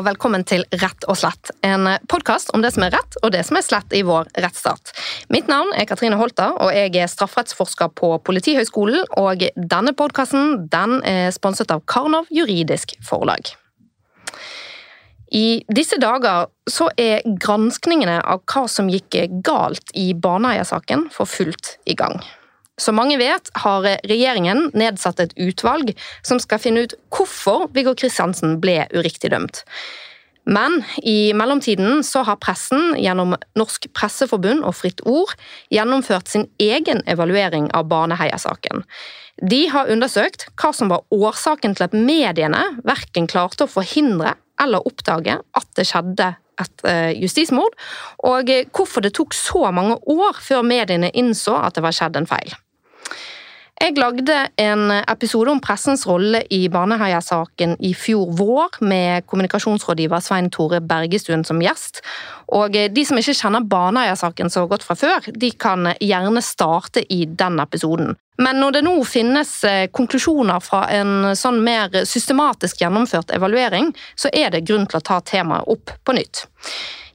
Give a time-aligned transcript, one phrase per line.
[0.00, 1.50] og velkommen til Rett og slett.
[1.66, 4.94] En podkast om det som er rett og det som er slett i vår rettsstat.
[5.32, 9.04] Mitt navn er Katrine Holter, og jeg er strafferettsforsker på Politihøgskolen.
[9.20, 13.52] Og denne podkasten er sponset av Karnov juridisk forlag.
[15.36, 21.76] I disse dager så er granskningene av hva som gikk galt i Baneheia-saken for fullt
[21.84, 22.22] i gang.
[22.80, 25.92] Som mange vet, har regjeringen nedsatt et utvalg
[26.26, 29.64] som skal finne ut hvorfor Viggo Kristiansen ble uriktig dømt.
[30.48, 35.34] Men i mellomtiden så har pressen gjennom Norsk Presseforbund og Fritt Ord
[35.70, 38.86] gjennomført sin egen evaluering av Baneheia-saken.
[39.50, 44.84] De har undersøkt hva som var årsaken til at mediene verken klarte å forhindre eller
[44.88, 47.76] oppdage at det skjedde et eh, justismord,
[48.28, 52.28] og hvorfor det tok så mange år før mediene innså at det var skjedd en
[52.28, 52.52] feil.
[53.80, 60.50] Jeg lagde en episode om pressens rolle i Baneheia-saken i fjor vår, med kommunikasjonsrådgiver Svein
[60.52, 62.02] Tore Bergestuen som gjest.
[62.52, 67.22] Og De som ikke kjenner Baneheia-saken så godt fra før, de kan gjerne starte i
[67.24, 68.18] den episoden.
[68.36, 74.28] Men når det nå finnes eh, konklusjoner fra en sånn mer systematisk gjennomført evaluering, så
[74.28, 76.44] er det grunn til å ta temaet opp på nytt.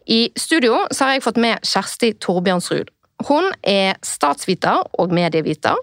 [0.10, 2.90] I studio har jeg fått med Kjersti Torbjørnsrud.
[3.30, 5.78] Hun er statsviter og medieviter,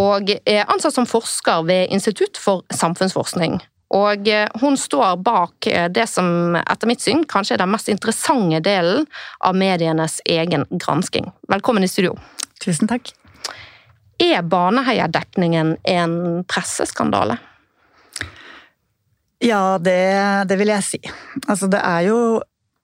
[0.00, 3.60] og er ansatt som forsker ved Institutt for samfunnsforskning.
[3.96, 4.28] Og
[4.60, 9.06] hun står bak det som etter mitt syn kanskje er den mest interessante delen
[9.46, 11.30] av medienes egen gransking.
[11.48, 12.16] Velkommen i studio.
[12.64, 13.12] Tusen takk.
[14.18, 16.16] Er Baneheia-dekningen en
[16.48, 17.36] presseskandale?
[19.44, 20.00] Ja, det,
[20.48, 21.00] det, vil jeg si.
[21.46, 22.20] Altså, det er jo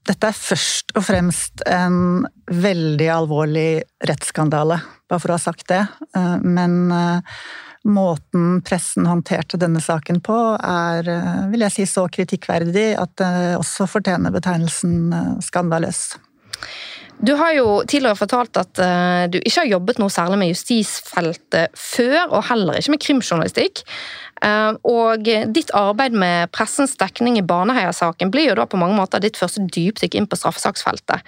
[0.08, 4.80] dette er først og fremst en veldig alvorlig rettsskandale,
[5.12, 5.84] bare for å ha sagt det.
[6.16, 7.42] Eh, men eh,
[7.88, 13.32] måten pressen håndterte denne saken på er, eh, vil jeg si, så kritikkverdig at det
[13.58, 16.04] også fortjener betegnelsen skandaløs.
[17.22, 18.80] Du har jo tidligere fortalt at
[19.30, 23.82] du ikke har jobbet noe særlig med justisfeltet før, og heller ikke med krimjournalistikk.
[24.90, 29.38] Og ditt arbeid med pressens dekning i Baneheia-saken blir jo da på mange måter ditt
[29.38, 31.22] første dypdykk inn på straffesaksfeltet.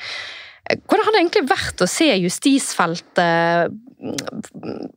[0.65, 3.75] Hvordan har det egentlig vært å se justisfeltet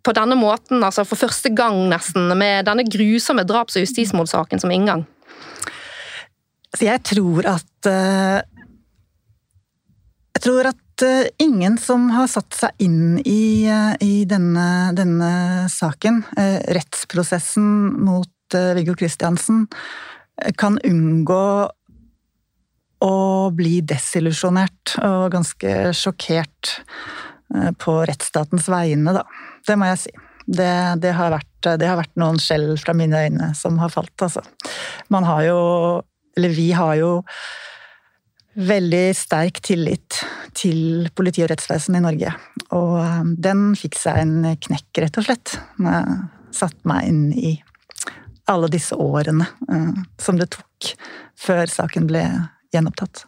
[0.03, 4.71] på denne måten, altså for første gang nesten, med denne grusomme draps- og justismordsaken som
[4.71, 5.05] inngang?
[6.77, 8.41] Jeg tror at eh,
[10.37, 15.69] Jeg tror at Eh, ingen som har satt seg inn i, eh, i denne, denne,
[15.69, 16.23] saken,
[16.73, 17.67] rettsprosessen
[18.01, 19.67] mot Viggo Kristiansen,
[20.55, 21.69] kan unngå
[23.03, 26.77] å bli desillusjonert og ganske sjokkert
[27.79, 29.23] på rettsstatens vegne, da.
[29.67, 30.13] Det må jeg si.
[30.47, 30.71] Det,
[31.03, 34.43] det, har, vært, det har vært noen skjell fra mine øyne som har falt, altså.
[35.11, 35.61] Man har jo
[36.37, 37.23] Eller vi har jo
[38.57, 40.19] veldig sterk tillit
[40.57, 42.33] til politi og rettsvesen i Norge.
[42.77, 44.35] Og um, den fikk seg en
[44.67, 47.55] knekk, rett og slett, når jeg satte meg inn i
[48.49, 50.93] alle disse årene uh, som det tok
[51.37, 52.23] før saken ble
[52.75, 53.25] gjenopptatt.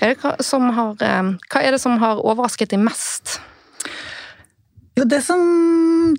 [0.00, 3.38] Hva er har, hva er det som har overrasket deg mest?
[4.96, 5.42] Jo, det som,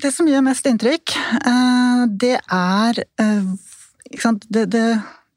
[0.02, 1.16] det som gjør mest inntrykk,
[1.46, 3.50] uh, det er uh,
[4.50, 4.86] det, det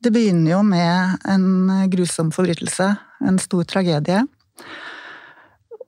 [0.05, 2.91] det begynner jo med en grusom forbrytelse,
[3.25, 4.21] en stor tragedie.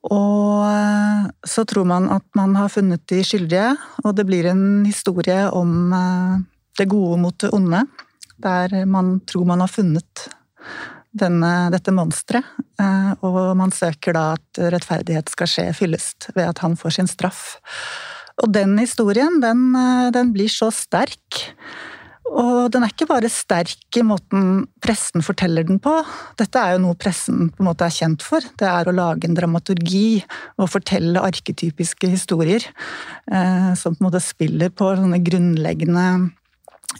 [0.07, 4.87] Og eh, så tror man at man har funnet de skyldige, og det blir en
[4.87, 6.33] historie om eh,
[6.79, 7.83] det gode mot det onde.
[8.41, 10.27] Der man tror man har funnet
[11.19, 12.47] denne, dette monsteret.
[12.81, 17.11] Eh, og man søker da at rettferdighet skal skje fyllest ved at han får sin
[17.11, 17.57] straff.
[18.43, 19.71] Og den historien, den,
[20.13, 21.45] den blir så sterk
[22.27, 25.93] og den er ikke bare sterk i måten pressen forteller den på.
[26.39, 28.43] Dette er jo noe pressen på en måte er kjent for.
[28.59, 30.23] Det er å lage en dramaturgi
[30.59, 32.65] og fortelle arketypiske historier.
[33.31, 36.07] Eh, som på en måte spiller på sånne grunnleggende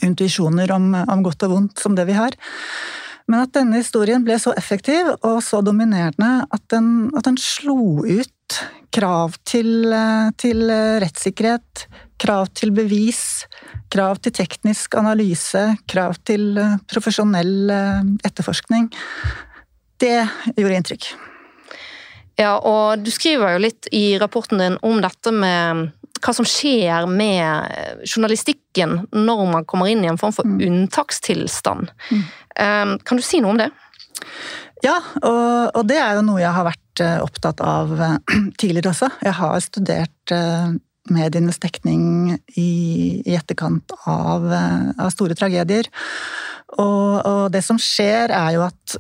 [0.06, 2.36] intuisjoner om, om, godt og vondt som det vi har.
[3.28, 8.06] Men at denne historien ble så effektiv og så dominerende at den, at den slo
[8.06, 8.60] ut
[8.96, 10.64] krav til, eh, til
[11.04, 11.88] rettssikkerhet,
[12.22, 13.46] krav til bevis,
[13.94, 18.90] krav til teknisk analyse, krav til eh, profesjonell eh, etterforskning.
[20.02, 20.20] Det
[20.56, 21.10] gjorde inntrykk.
[22.38, 25.88] Ja, og du skriver jo litt i rapporten din om dette med
[26.24, 30.60] hva som skjer med journalistikken når man kommer inn i en form for mm.
[30.68, 31.92] unntakstilstand.
[32.12, 32.24] Mm.
[32.64, 33.70] Ehm, kan du si noe om det?
[34.86, 37.96] Ja, og, og, det er jo noe jeg har vært eh, opptatt av
[38.62, 39.10] tidligere også.
[39.26, 40.36] Jeg har studert
[41.08, 42.70] medienes dekning i,
[43.24, 45.88] i etterkant av, av, store tragedier.
[46.76, 48.98] Og, og, det som skjer, er jo at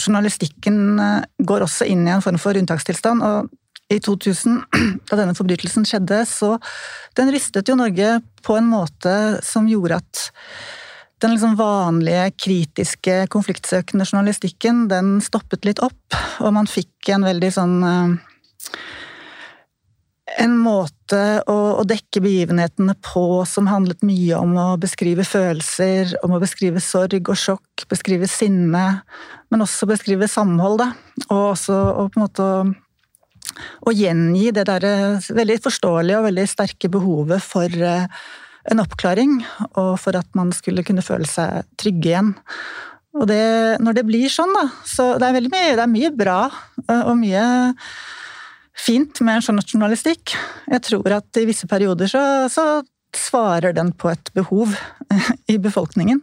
[0.00, 3.24] journalistikken eh, går også inn i en form for unntakstilstand.
[3.24, 3.50] og
[3.90, 4.60] i 2000,
[5.10, 6.56] da denne forbrytelsen skjedde, så
[7.18, 9.14] den rystet jo Norge på en måte
[9.46, 10.28] som gjorde at
[11.20, 17.50] den liksom vanlige, kritiske, konfliktsøkende journalistikken, den stoppet litt opp, og man fikk en veldig
[17.52, 18.14] sånn eh,
[20.40, 21.20] en måte
[21.50, 26.80] å, å, dekke begivenhetene på som handlet mye om å beskrive følelser, om å beskrive
[26.84, 28.84] sorg og sjokk, beskrive sinne,
[29.50, 30.92] men også beskrive samhold, da.
[31.28, 32.48] Og også og på en måte
[33.84, 38.06] å, gjengi det derre veldig forståelige og veldig sterke behovet for eh,
[38.70, 39.40] en oppklaring,
[39.80, 42.32] og for at man skulle kunne føle seg trygge igjen.
[43.18, 43.42] Og det,
[43.82, 46.40] når det blir sånn, da, så det er mye, det er mye bra
[46.86, 47.44] og mye
[48.78, 50.36] fint med en sånn journalistikk.
[50.70, 52.22] Jeg tror at i visse perioder så,
[52.52, 52.66] så
[53.16, 54.76] svarer den på et behov
[55.52, 56.22] i befolkningen.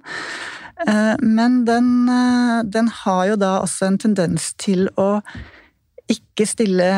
[0.86, 5.22] Eh, men den, eh, den, har jo da også en tendens til å
[6.12, 6.92] ikke stille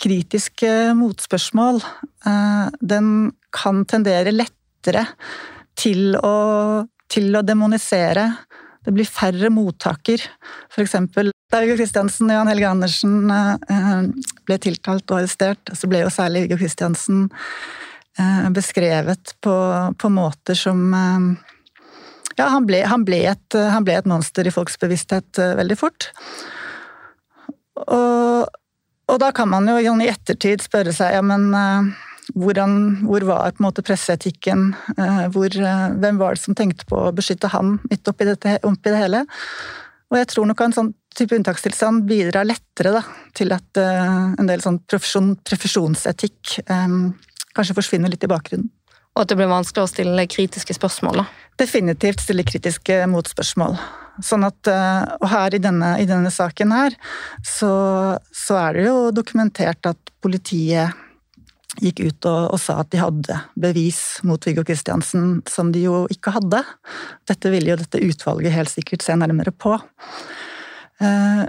[0.00, 1.80] kritiske motspørsmål.
[2.26, 3.08] Eh, den
[3.54, 5.06] kan tendere lettere
[5.78, 6.34] til å,
[7.10, 8.26] til å demonisere.
[8.84, 10.22] Det blir færre mottaker.
[10.72, 15.90] For eksempel da Viggo Kristiansen og Jan Helge Andersen eh, ble tiltalt og arrestert, så
[15.90, 17.28] ble jo særlig Viggo Kristiansen
[18.18, 19.56] eh, beskrevet på,
[19.98, 20.90] på, måter som
[22.34, 26.10] Ja, han ble, han, ble et, han ble, et, monster i folks bevissthet veldig fort.
[27.82, 28.48] Og,
[29.10, 31.48] og da kan man jo i ettertid spørre seg ja, men
[32.32, 34.68] hvordan, hvor var på en måte presseetikken?
[35.34, 35.56] Hvor,
[36.00, 39.24] hvem var det som tenkte på å beskytte han midt oppi, dette, oppi det hele?
[40.12, 43.02] Og jeg tror nok en sånn type unntakstilstand bidrar lettere da,
[43.36, 47.12] til at en del sånn profesjon, profesjonsetikk um,
[47.54, 48.70] kanskje forsvinner litt i bakgrunnen.
[49.14, 51.22] Og at det blir vanskelig å stille kritiske spørsmål?
[51.22, 51.26] da?
[51.62, 53.78] Definitivt stille kritiske motspørsmål.
[54.22, 56.94] Sånn at, uh, og her i denne, i denne saken her,
[57.42, 57.72] så,
[58.30, 61.00] så, er det jo dokumentert at politiet
[61.82, 66.04] gikk ut og, og, sa at de hadde bevis mot Viggo Kristiansen som de jo
[66.12, 66.62] ikke hadde.
[67.26, 69.74] Dette ville jo dette utvalget helt sikkert se nærmere på.
[71.02, 71.42] Eh,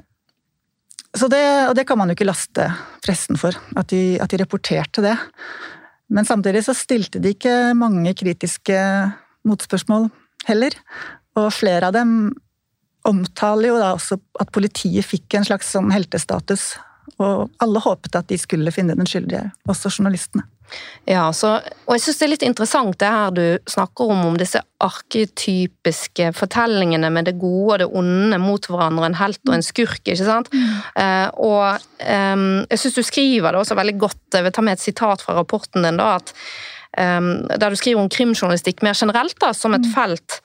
[1.16, 2.66] så det, og det kan man jo ikke laste
[3.06, 5.14] pressen for, at de, at de rapporterte det.
[6.10, 8.78] Men samtidig så stilte de ikke mange kritiske
[9.48, 10.10] motspørsmål
[10.50, 10.76] heller.
[11.40, 12.34] Og flere av dem
[13.06, 16.74] omtaler jo da også at politiet fikk en slags sånn heltestatus
[17.22, 20.46] og alle håpet at de skulle finne den skyldige, også journalistene.
[21.06, 24.38] Ja, så, og jeg syns det er litt interessant det her du snakker om, om
[24.40, 29.66] disse arketypiske fortellingene med det gode og det onde mot hverandre, en helt og en
[29.66, 30.50] skurk, ikke sant.
[30.54, 30.72] Mm.
[30.98, 34.80] Uh, og um, jeg syns du skriver det også veldig godt, jeg vil ta med
[34.80, 36.34] et sitat fra rapporten din, da, at,
[36.98, 39.94] um, der du skriver om krimjournalistikk mer generelt da, som et mm.
[39.94, 40.42] felt.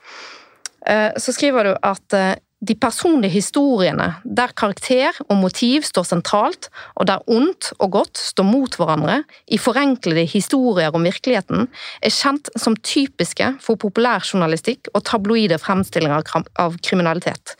[0.85, 6.69] Uh, så skriver du at uh, de personlige historiene, der karakter og motiv står sentralt,
[6.93, 11.65] og der ondt og godt står mot hverandre i forenklede historier om virkeligheten,
[12.01, 16.21] er kjent som typiske for populærjournalistikk og tabloide fremstillinger
[16.61, 17.55] av kriminalitet.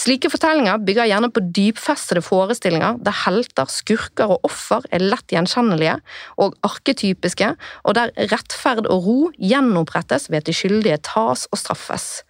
[0.00, 5.98] Slike fortellinger bygger gjerne på dypfestede forestillinger der helter, skurker og offer er lett gjenkjennelige
[6.40, 7.52] og arketypiske,
[7.84, 12.22] og der rettferd og ro gjenopprettes ved at de skyldige tas og straffes.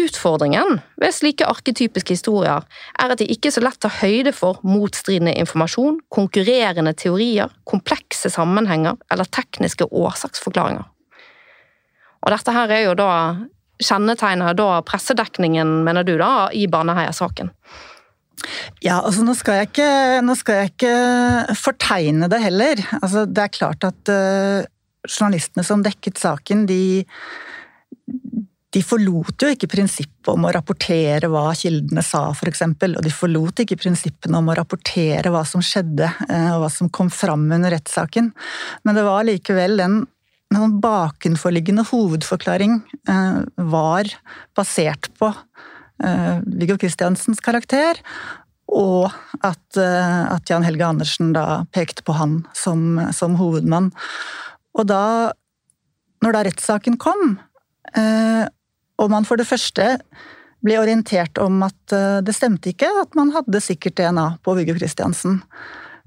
[0.00, 2.64] Utfordringen ved slike arketypiske historier
[3.00, 8.98] er at de ikke så lett tar høyde for motstridende informasjon, konkurrerende teorier, komplekse sammenhenger
[9.12, 10.86] eller tekniske årsaksforklaringer.
[12.20, 13.12] Og dette her er jo da
[13.80, 17.52] kjennetegner da pressedekningen, mener du, da, i Baneheia-saken?
[18.84, 19.90] Ja, altså nå skal, jeg ikke,
[20.24, 22.80] nå skal jeg ikke fortegne det heller.
[23.00, 24.68] Altså, det er klart at uh,
[25.08, 26.80] journalistene som dekket saken, de
[28.70, 32.62] de forlot jo ikke prinsippet om å rapportere hva kildene sa, f.eks.
[32.86, 36.90] Og de forlot ikke prinsippene om å rapportere hva som skjedde, eh, og hva som
[36.92, 38.30] kom fram under rettssaken.
[38.86, 39.96] Men det var likevel en,
[40.54, 42.78] en bakenforliggende hovedforklaring
[43.10, 43.40] eh,
[43.74, 44.12] var
[44.58, 47.98] basert på eh, Viggo Kristiansens karakter,
[48.70, 49.10] og
[49.42, 49.80] at,
[50.46, 53.88] Jan Helge Andersen da pekte på han som, som hovedmann.
[54.78, 55.34] Og da,
[56.22, 57.32] når da rettssaken kom,
[59.00, 59.96] og man for det første
[60.64, 64.76] ble orientert om at eh, det stemte ikke at man hadde sikkert DNA på Viggo
[64.76, 65.40] Kristiansen.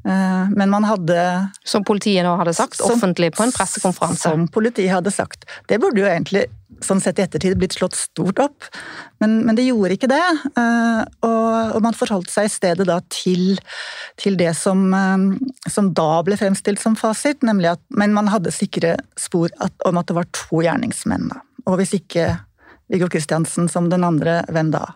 [0.06, 1.16] Eh, men man hadde
[1.64, 4.28] Som politiet nå hadde sagt som, offentlig på en pressekonferanse?
[4.28, 5.48] Som politiet hadde sagt.
[5.70, 6.46] Det burde jo egentlig
[6.84, 8.66] sånn sett i ettertid blitt slått stort opp,
[9.24, 10.24] men, men det gjorde ikke det.
[10.60, 13.56] Eh, og, og, man forholdt seg i stedet da til,
[14.20, 14.84] til det som,
[15.64, 20.02] som, da ble fremstilt som fasit, nemlig at Men man hadde sikre spor at, om
[20.02, 21.40] at det var to gjerningsmenn, da.
[21.70, 22.34] Og hvis ikke
[22.92, 24.88] Viggo Kristiansen som den andre, hvem da?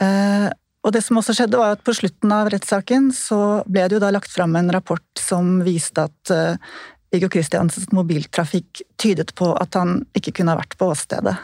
[0.00, 0.50] Eh,
[0.84, 4.04] og det som også skjedde var at På slutten av rettssaken så ble det jo
[4.04, 6.74] da lagt fram en rapport som viste at uh,
[7.14, 11.36] Viggo Kristiansens mobiltrafikk tydet på at han ikke kunne ha vært på åstedet.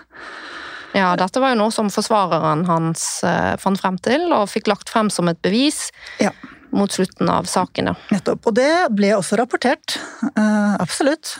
[0.92, 4.90] Ja, dette var jo noe som forsvareren hans uh, fant frem til, og fikk lagt
[4.90, 5.86] frem som et bevis.
[6.20, 6.34] Ja.
[6.74, 7.94] Mot slutten av saken, ja.
[8.10, 8.50] Nettopp.
[8.50, 9.96] Og det ble også rapportert.
[10.34, 11.36] Uh, absolutt.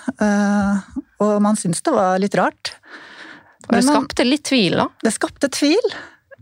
[1.20, 2.72] og man syns det var litt rart.
[3.70, 4.88] Og det skapte litt tvil, da?
[5.04, 5.92] Det skapte tvil.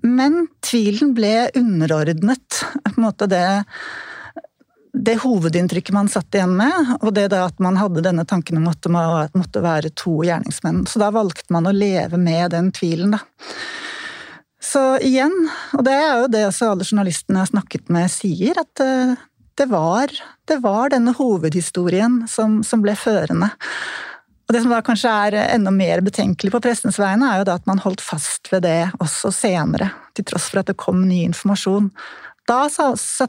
[0.07, 3.45] Men tvilen ble underordnet på en måte det,
[4.95, 8.81] det hovedinntrykket man satt igjen med, og det at man hadde denne tanken om at
[8.85, 8.93] det
[9.39, 10.87] måtte være to gjerningsmenn.
[10.89, 13.23] Så da valgte man å leve med den tvilen, da.
[14.69, 15.35] Så igjen,
[15.79, 19.15] og det er jo det også alle journalistene jeg har snakket med sier, at eh,
[19.59, 20.13] det var,
[20.51, 23.53] det var denne hovedhistorien som, som ble førende.
[24.49, 27.59] Og Det som da kanskje er enda mer betenkelig på pressens vegne, er jo da
[27.61, 31.21] at man holdt fast ved det også senere, til tross for at det kom ny
[31.27, 31.91] informasjon.
[32.49, 32.63] Da,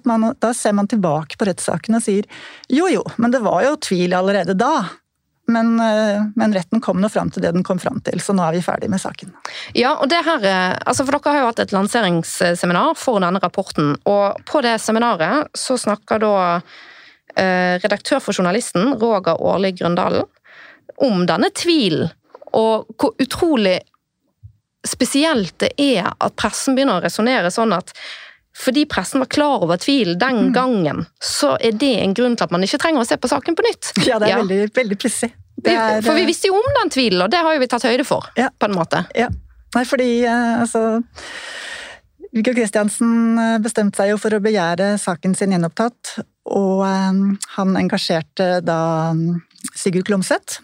[0.07, 2.23] man, da ser man tilbake på rettssaken og sier
[2.71, 4.85] jo jo, men det var jo tvil allerede da.
[5.49, 8.45] Men, eh, men, retten kom nå fram til det den kom fram til, så nå
[8.45, 9.33] er vi ferdig med saken.
[9.75, 13.41] Ja, og det her, eh, altså for Dere har jo hatt et lanseringsseminar for denne
[13.41, 13.97] rapporten.
[14.05, 16.35] og På det seminaret så snakker da
[17.35, 20.29] eh, redaktør for Journalisten, Roger Årli Grøndalen,
[20.97, 22.09] om denne tvilen,
[22.57, 23.77] og hvor utrolig
[24.87, 27.93] spesielt det er at pressen begynner å resonnere sånn at
[28.59, 30.53] fordi pressen var klar over tvil den mm.
[30.55, 33.55] gangen, så er det en grunn til at man ikke trenger å se på saken
[33.55, 33.91] på nytt.
[34.03, 34.39] Ja, det er ja.
[34.41, 35.29] veldig, veldig pussig.
[35.63, 38.27] For vi visste jo om den tvilen, og det har jo vi tatt høyde for,
[38.39, 38.49] ja.
[38.51, 39.03] på en måte.
[39.15, 39.29] Ja.
[39.75, 40.83] Nei, fordi uh, altså
[42.33, 46.19] Viggo Kristiansen eh, bestemte seg jo for å begjære saken sin gjenopptatt,
[46.49, 48.81] og han engasjerte da
[49.73, 50.59] Sigurd Klomsæt,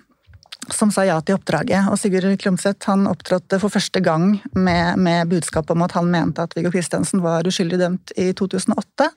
[0.73, 1.89] som sa ja til oppdraget.
[1.91, 6.45] Og Sigurd Klumseth han opptrådte for første gang med, med budskap om at han mente
[6.45, 9.09] at Viggo Kristiansen var uskyldig dømt i 2008.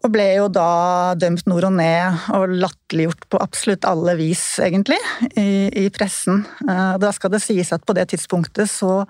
[0.00, 4.96] Og ble jo da dømt nord og ned og latterliggjort på absolutt alle vis, egentlig,
[5.36, 6.46] i, i pressen.
[6.64, 9.02] Eh, da skal det sies at på det tidspunktet så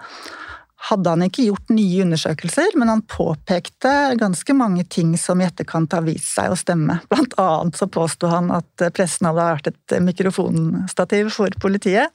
[0.88, 5.92] hadde han ikke gjort nye undersøkelser, men han påpekte ganske mange ting som i etterkant
[5.92, 6.96] har vist seg å stemme.
[7.12, 12.08] Blant annet så påsto han at pressen hadde vært et mikrofonstativ for politiet.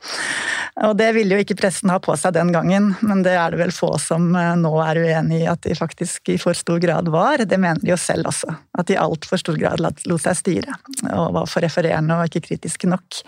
[0.87, 3.61] Og det ville jo ikke pressen ha på seg den gangen, men det er det
[3.61, 7.13] vel få som eh, nå er uenig i at de faktisk i for stor grad
[7.13, 7.45] var.
[7.45, 10.79] Det mener de jo selv også, at de i altfor stor grad lot seg styre
[11.13, 13.21] og var for refererende og ikke kritiske nok.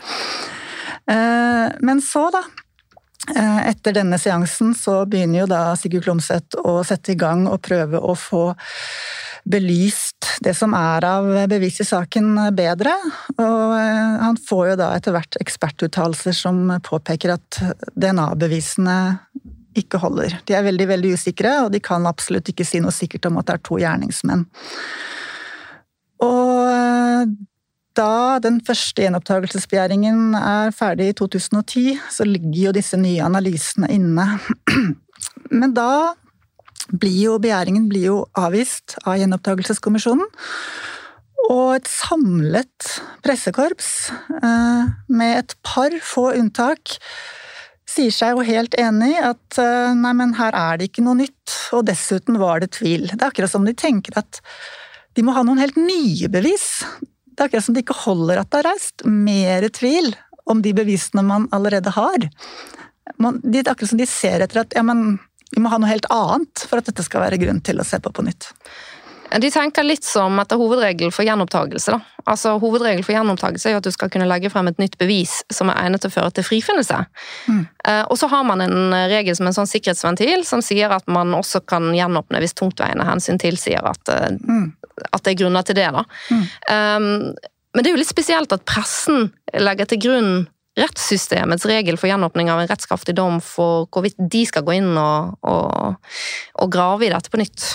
[1.13, 2.41] Eh, men så, da
[3.27, 8.00] etter denne seansen så begynner jo da Sigurd Klomsæt å sette i gang og prøve
[8.00, 8.46] å få
[9.48, 12.93] belyst det som er av bevis i saken bedre.
[13.38, 17.62] Og eh, han får jo da etter hvert ekspertuttalelser som påpeker at
[17.96, 18.98] DNA-bevisene
[19.77, 20.39] ikke holder.
[20.50, 23.50] De er veldig, veldig usikre, og de kan absolutt ikke si noe sikkert om at
[23.50, 24.48] det er to gjerningsmenn.
[26.25, 27.36] Og eh,
[27.98, 34.27] da den første gjenopptakelsesbegjæringen er ferdig i 2010, så ligger jo disse nye analysene inne.
[35.60, 36.13] Men da
[36.88, 40.30] blir jo begjæringen blir jo avvist av Gjenopptakelseskommisjonen.
[41.48, 42.88] Og et samlet
[43.24, 44.12] pressekorps,
[44.42, 46.98] eh, med et par få unntak,
[47.88, 51.56] sier seg jo helt enig at eh, nei, men her er det ikke noe nytt,
[51.75, 53.08] og dessuten var det tvil.
[53.13, 54.42] Det er akkurat som de tenker at
[55.16, 56.84] de må ha noen helt nye bevis.
[57.38, 59.06] Det er akkurat som det ikke holder at det er reist.
[59.06, 60.15] Mer tvil
[60.50, 62.27] om de bevisene man allerede har.
[63.44, 65.20] det er akkurat som de ser etter at ja, men,
[65.53, 68.00] vi må ha noe helt annet for at dette skal være grunn til å se
[68.01, 68.50] på på nytt.
[69.27, 71.98] De tenker litt som etter hovedregel for gjenopptakelse.
[71.98, 72.24] Da.
[72.31, 75.41] Altså, hovedregel for gjenopptakelse er jo at du skal kunne legge frem et nytt bevis
[75.53, 77.01] som er egnet til å føre til frifinnelse.
[77.51, 77.62] Mm.
[77.88, 81.36] Eh, og så har man en regel som en sånn sikkerhetsventil som sier at man
[81.36, 84.67] også kan gjenåpne hvis tungtveiende hensyn tilsier at, eh, mm.
[85.12, 85.89] at, det er grunner til det.
[85.98, 86.05] Da.
[86.31, 86.46] Mm.
[86.72, 87.10] Um,
[87.75, 89.29] men det er jo litt spesielt at pressen
[89.60, 90.31] legger til grunn
[90.77, 95.38] rettssystemets regel for gjenåpning av en rettskraftig dom for hvorvidt de skal gå inn og,
[95.48, 95.98] og,
[96.62, 97.72] og grave i dette på nytt.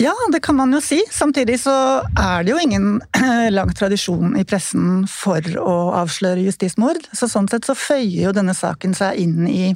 [0.00, 1.02] Ja, det kan man jo si.
[1.12, 1.72] Samtidig så
[2.18, 3.02] er det jo ingen
[3.52, 7.04] lang tradisjon i pressen for å avsløre justismord.
[7.12, 9.74] Så sånn sett så føyer jo denne saken seg inn i,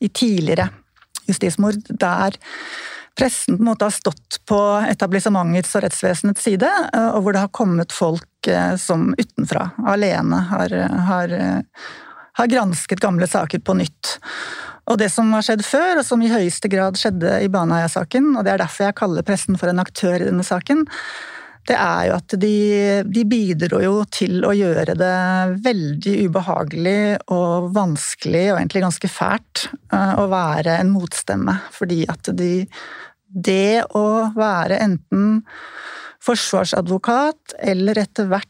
[0.00, 0.70] i tidligere
[1.28, 2.38] justismord, der
[3.18, 4.58] pressen på en måte har stått på
[4.88, 10.46] etablissementets og rettsvesenets side, eh, og hvor det har kommet folk eh, som utenfra, alene,
[10.48, 10.78] har,
[11.10, 11.36] har,
[12.40, 14.16] har gransket gamle saker på nytt.
[14.88, 18.46] Og det som har skjedd før, og som i høyeste grad skjedde i Baneheia-saken, og
[18.46, 20.86] det er derfor jeg kaller pressen for en aktør i denne saken,
[21.68, 22.58] det er jo at de,
[23.04, 25.16] de bidro jo til å gjøre det
[25.66, 27.00] veldig ubehagelig
[27.34, 31.58] og vanskelig, og egentlig ganske fælt, eh, å være en motstemme.
[31.76, 32.68] Fordi at de
[33.28, 35.42] Det å være enten
[36.24, 38.48] forsvarsadvokat eller etter hvert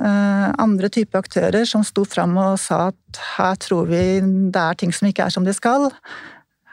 [0.00, 4.78] eh, andre typer aktører som sto fram og sa at her tror vi det er
[4.78, 5.90] ting som ikke er som de skal.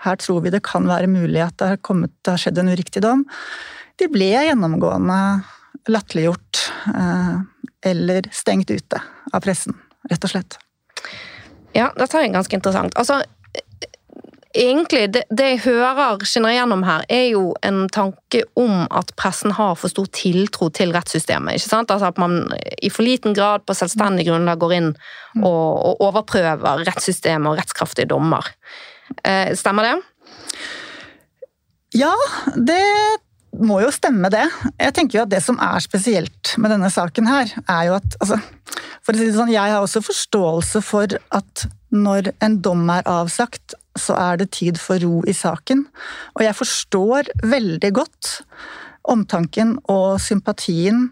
[0.05, 2.73] Her tror vi det kan være mulig at det har, kommet, det har skjedd en
[2.73, 3.25] uriktig dom.
[3.99, 5.19] De ble gjennomgående
[5.91, 7.35] latterliggjort eh,
[7.85, 9.77] eller stengt ute av pressen,
[10.09, 10.59] rett og slett.
[11.75, 12.95] Ja, dette er ganske interessant.
[12.99, 13.21] Altså,
[14.55, 19.53] egentlig, det, det jeg hører skinner gjennom her, er jo en tanke om at pressen
[19.57, 21.57] har for stor tiltro til rettssystemet.
[21.57, 21.91] ikke sant?
[21.93, 22.41] Altså At man
[22.81, 24.89] i for liten grad på selvstendig grunnlag går inn
[25.41, 28.47] og, og overprøver rettssystemet og rettskraftige dommer.
[29.23, 29.95] Eh, stemmer det?
[31.95, 32.13] Ja,
[32.55, 32.81] det
[33.55, 34.43] må jo stemme, det.
[34.81, 38.17] Jeg tenker jo at det som er spesielt med denne saken her, er jo at
[38.19, 38.41] altså,
[39.05, 43.05] For å si det sånn, jeg har også forståelse for at når en dom er
[43.07, 45.85] avsagt, så er det tid for ro i saken.
[46.35, 48.31] Og jeg forstår veldig godt
[49.11, 51.09] omtanken og sympatien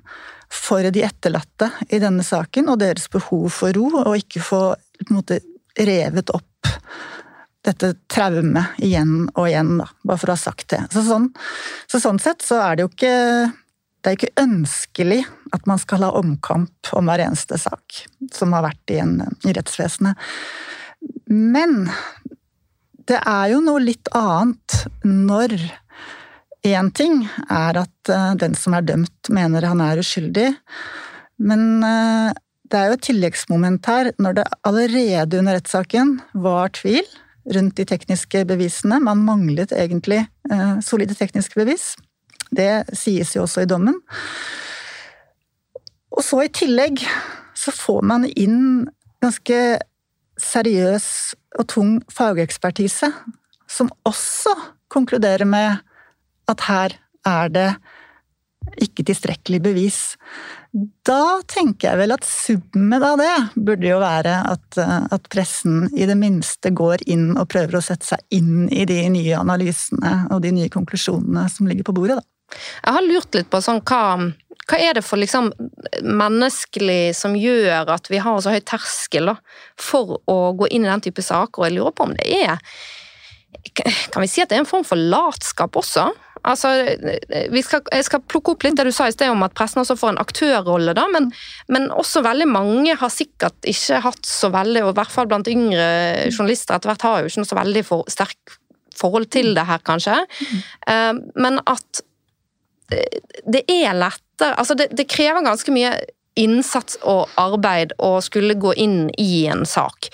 [0.53, 4.61] for de etterlatte i denne saken, og deres behov for ro, og ikke få
[5.09, 5.39] måte
[5.79, 6.69] revet opp
[7.63, 10.81] dette traumet igjen og igjen, da, bare for å ha sagt det.
[10.93, 11.29] Så sånn,
[11.89, 13.17] så sånn sett så er det jo ikke
[14.03, 15.21] det er ikke ønskelig
[15.55, 18.01] at man skal ha omkamp om hver eneste sak
[18.35, 19.13] som har vært i, en,
[19.47, 20.19] i rettsvesenet.
[21.31, 21.87] Men
[23.09, 25.55] det er jo noe litt annet når
[26.63, 30.53] én ting er at eh, den som er dømt, mener han er uskyldig,
[31.43, 32.31] men eh,
[32.71, 37.03] det er jo et tilleggsmoment her når det allerede under rettssaken var tvil
[37.53, 39.01] rundt de tekniske bevisene.
[39.03, 41.91] Man manglet egentlig eh, solide tekniske bevis.
[42.53, 43.99] Det sies jo også i dommen.
[46.13, 47.03] Og så i tillegg
[47.57, 48.87] så får man inn
[49.23, 49.59] ganske
[50.43, 51.07] seriøs
[51.59, 53.09] og tung fagekspertise,
[53.69, 54.53] som også
[54.93, 55.81] konkluderer med
[56.51, 57.69] at her er det
[58.81, 59.99] ikke tilstrekkelig bevis.
[61.05, 65.89] Da tenker jeg vel at summen av det burde jo være at, eh, at, pressen
[65.93, 70.15] i det minste går inn og prøver å sette seg inn i de nye analysene
[70.33, 72.17] og de nye konklusjonene som ligger på bordet.
[72.17, 72.57] Da.
[72.83, 74.31] Jeg har lurt litt på sånn, hva,
[74.69, 75.51] hva er det for liksom
[76.03, 79.37] menneskelig som gjør at vi har så høy terskel da,
[79.79, 82.59] for å gå inn i den type saker, og jeg lurer på om det er
[84.11, 86.09] Kan vi si at det er en form for latskap også?
[86.43, 86.69] Altså,
[87.63, 89.95] skal, jeg skal plukke opp litt det du sa i sted om at pressen også
[89.95, 91.29] får en aktørrolle, da, men,
[91.71, 95.47] men, også veldig mange har sikkert ikke hatt så veldig, og i hvert fall blant
[95.47, 95.87] yngre
[96.27, 98.57] journalister etter hvert har jo ikke noe så veldig for, sterk
[98.99, 100.19] forhold til det her, kanskje.
[100.43, 101.21] Mm.
[101.45, 102.03] Men at
[103.45, 105.93] det er lettere Altså, det, det krever ganske mye
[106.35, 110.09] innsats og arbeid å skulle gå inn i en sak.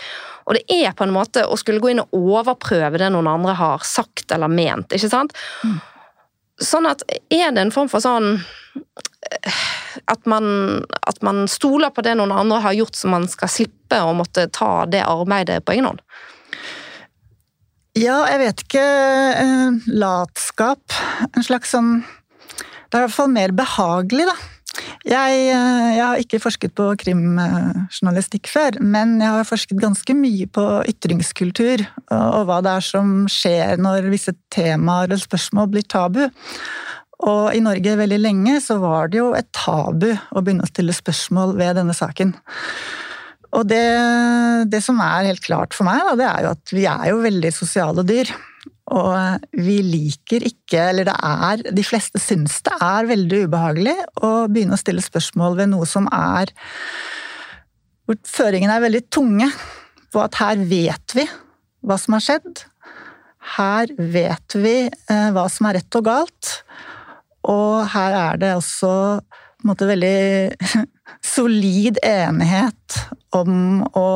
[0.49, 3.55] Og det er på en måte å skulle gå inn og overprøve det noen andre
[3.57, 4.91] har sagt eller ment.
[4.91, 5.35] ikke sant?
[5.63, 5.77] Mm.
[6.59, 8.41] Sånn at er det en form for sånn
[10.09, 14.01] at man, at man stoler på det noen andre har gjort, så man skal slippe
[14.03, 16.03] å måtte ta det arbeidet på egen hånd?
[17.97, 18.85] Ja, jeg vet ikke.
[19.43, 20.97] Eh, latskap.
[21.33, 21.99] En slags sånn
[22.89, 24.37] Det er i hvert fall mer behagelig, da.
[25.07, 30.45] Jeg, eh, jeg, har ikke forsket på krimjournalistikk før, men jeg har forsket ganske mye
[30.51, 36.23] på ytringskultur og, hva det er som skjer når visse temaer eller spørsmål blir tabu.
[37.29, 40.95] Og i Norge veldig lenge så var det jo et tabu å begynne å stille
[40.95, 42.35] spørsmål ved denne saken.
[43.57, 43.85] Og det,
[44.69, 47.23] det som er helt klart for meg, da, det er jo at vi er jo
[47.25, 48.29] veldig sosiale dyr.
[48.89, 54.31] Og vi liker ikke, eller det er De fleste syns det er veldig ubehagelig å
[54.49, 56.49] begynne å stille spørsmål ved noe som er
[58.07, 59.49] Hvor føringene er veldig tunge
[60.09, 61.27] på at her vet vi
[61.85, 62.63] hva som har skjedd.
[63.55, 66.49] Her vet vi eh, hva som er rett og galt.
[67.45, 68.89] Og her er det også
[69.21, 70.81] på en måte veldig
[71.35, 72.97] solid enighet
[73.37, 74.09] om å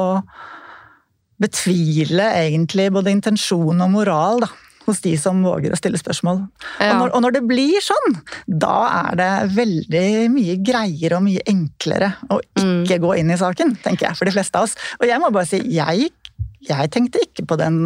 [1.43, 4.49] betvile egentlig både intensjon og moral da,
[4.85, 6.41] hos de som våger å stille spørsmål.
[6.79, 6.93] Ja.
[6.93, 8.17] Og, når, og, når, det blir sånn,
[8.47, 13.05] da er det veldig mye greiere og mye enklere å ikke mm.
[13.05, 14.75] gå inn i saken, tenker jeg, for de fleste av oss.
[14.99, 16.09] Og jeg må bare si, jeg,
[16.67, 17.79] jeg tenkte ikke på den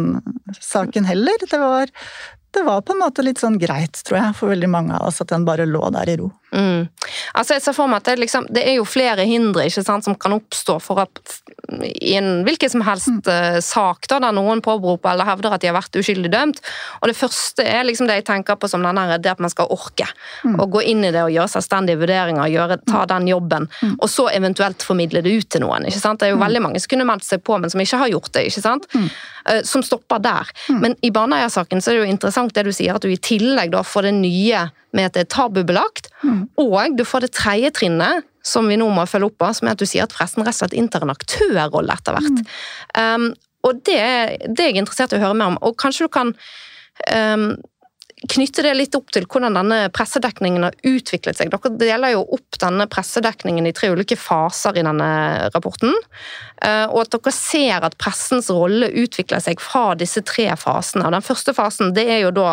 [0.58, 1.46] saken heller.
[1.48, 1.92] Det var,
[2.56, 5.22] det var på en måte litt sånn greit, tror jeg, for veldig mange av oss
[5.24, 6.32] at den bare lå der i ro.
[6.52, 6.88] Mm.
[7.36, 10.06] Altså jeg ser for meg at det, liksom, det, er jo flere hindre ikke sant,
[10.06, 11.38] som kan oppstå for at
[12.00, 13.60] i en hvilken som helst mm.
[13.64, 16.62] sak da, der noen påberoper eller hevder at de har vært uskyldig dømt.
[17.02, 19.68] Og Det første er liksom det jeg tenker på som denne, det at man skal
[19.74, 20.06] orke
[20.44, 20.56] mm.
[20.56, 23.08] å gå inn i det og gjøre selvstendige vurderinger, gjøre, ta mm.
[23.12, 23.96] den jobben, mm.
[23.98, 25.88] og så eventuelt formidle det ut til noen.
[25.90, 26.22] ikke sant?
[26.22, 26.46] Det er jo mm.
[26.46, 28.46] veldig mange som kunne meldt seg på, men som ikke har gjort det.
[28.48, 28.88] ikke sant?
[28.96, 30.52] Eh, som stopper der.
[30.68, 33.76] Men i Baneheia-saken så er det jo interessant det du sier, at du i tillegg
[33.76, 36.08] da får det nye med at det er tabubelagt,
[36.56, 39.76] og du får det tredje trinnet som vi nå må følge opp av, som er
[39.76, 42.44] at du sier at pressen rett og slett inntar en aktørrolle etter hvert.
[42.44, 43.24] Mm.
[43.26, 43.26] Um,
[43.66, 43.98] og det,
[44.46, 45.58] det, er jeg interessert i å høre mer om.
[45.66, 46.30] Og kanskje du kan
[47.10, 47.50] um,
[48.32, 51.52] knytte det litt opp til hvordan denne pressedekningen har utviklet seg.
[51.52, 55.10] Dere deler jo opp denne pressedekningen i tre ulike faser i denne
[55.54, 55.92] rapporten.
[56.62, 61.06] Uh, og at dere ser at pressens rolle utvikler seg fra disse tre fasene.
[61.06, 62.50] Og den første fasen det er jo da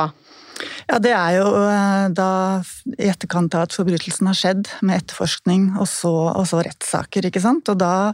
[0.87, 2.29] ja, det er jo eh, da
[2.95, 7.43] i etterkant av at forbrytelsen har skjedd, med etterforskning og så, og så rettssaker, ikke
[7.43, 7.71] sant.
[7.71, 8.13] Og da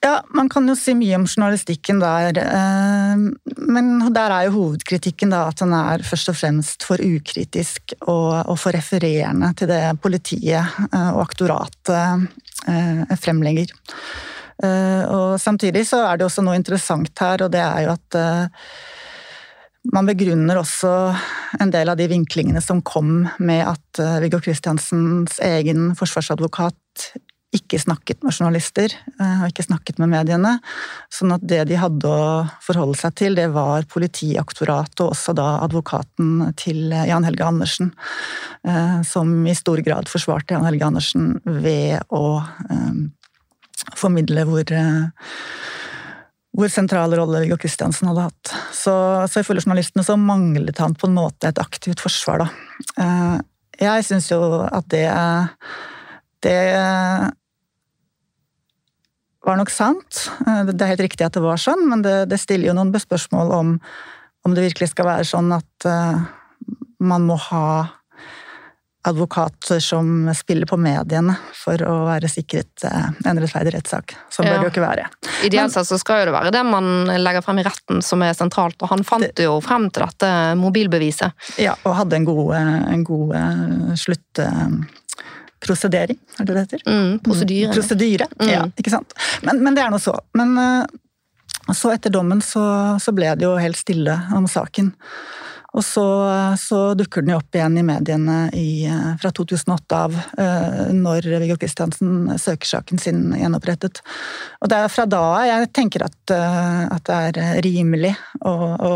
[0.00, 3.24] ja, man kan jo si mye om journalistikken der, eh,
[3.60, 8.46] men der er jo hovedkritikken da at den er først og fremst for ukritisk og,
[8.46, 12.28] og for refererende til det politiet eh, og aktoratet
[13.16, 13.70] fremlegger.
[14.60, 18.16] Og samtidig så er det også noe interessant her, og det er jo at
[19.88, 20.92] man begrunner også
[21.60, 27.12] en del av de vinklingene som kom med at eh, Viggo Kristiansens egen forsvarsadvokat
[27.56, 30.52] ikke snakket med journalister eh, og ikke snakket med mediene.
[31.10, 35.48] Sånn at det de hadde å forholde seg til, det var politiaktoratet og også da
[35.64, 37.94] advokaten til Jan Helge Andersen,
[38.68, 42.44] eh, som i stor grad forsvarte Jan Helge Andersen ved å
[43.96, 44.76] formidle hvor
[46.56, 48.52] hvor sentral rolle Viggo Kristiansen hadde hatt.
[48.74, 48.92] Så,
[49.30, 52.48] så ifølge journalistene så manglet han på en måte et aktivt forsvar, da.
[53.04, 53.36] Eh,
[53.80, 55.06] jeg syns jo at det
[56.40, 56.60] Det
[59.44, 60.26] var nok sant.
[60.46, 62.92] Eh, det er helt riktig at det var sånn, men det, det stiller jo noen
[62.96, 63.76] spørsmål om
[64.46, 66.20] om det virkelig skal være sånn at uh,
[67.00, 67.64] man må ha
[69.02, 74.14] advokater som spiller på mediene for å være sikret eh, en rettferdig rettssak.
[74.28, 74.58] Sånn bør ja.
[74.58, 75.06] det jo ikke være.
[75.48, 78.36] Ideelt sett så skal jo det være det man legger frem i retten som er
[78.36, 81.50] sentralt, og han fant det, jo frem til dette mobilbeviset.
[81.62, 83.36] Ja, og hadde en god, en god
[84.00, 84.42] slutt
[85.60, 86.82] sluttprosedering, uh, er det det heter?
[86.88, 87.72] Mm, prosedyre.
[87.76, 88.48] Prosedyre, mm.
[88.52, 89.16] ja, ikke sant.
[89.46, 90.14] Men, men, det er nå så.
[90.36, 90.56] Men
[91.76, 92.62] så etter dommen så,
[93.00, 94.92] så ble det jo helt stille om saken.
[95.70, 96.04] Og så,
[96.58, 101.28] så, dukker den jo opp igjen i mediene i, eh, fra 2008 av, eh, når
[101.42, 104.02] Viggo Kristiansen søker saken sin gjenopprettet.
[104.60, 108.94] Og det er fra da jeg tenker at, eh, at det er rimelig å, å,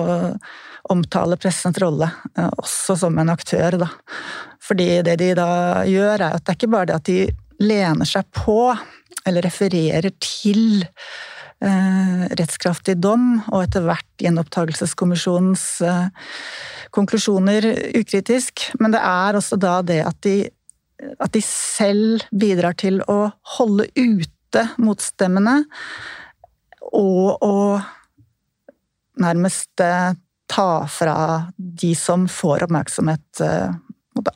[0.92, 3.86] omtale pressens rolle også som en aktør, da.
[4.60, 5.46] Fordi det de da
[5.88, 8.58] gjør, er at det er ikke bare det at de lener seg på,
[9.24, 10.84] eller refererer til
[11.62, 16.26] rettskraftig dom, og etter hvert gjenopptakelseskommisjonens eh,
[16.94, 18.66] konklusjoner ukritisk.
[18.80, 20.36] Men det er også da det at de,
[21.18, 25.62] at de selv bidrar til å holde ute motstemmene,
[26.94, 27.56] og å
[29.24, 30.12] nærmest eh,
[30.50, 31.16] ta fra
[31.56, 33.74] de som får oppmerksomhet eh,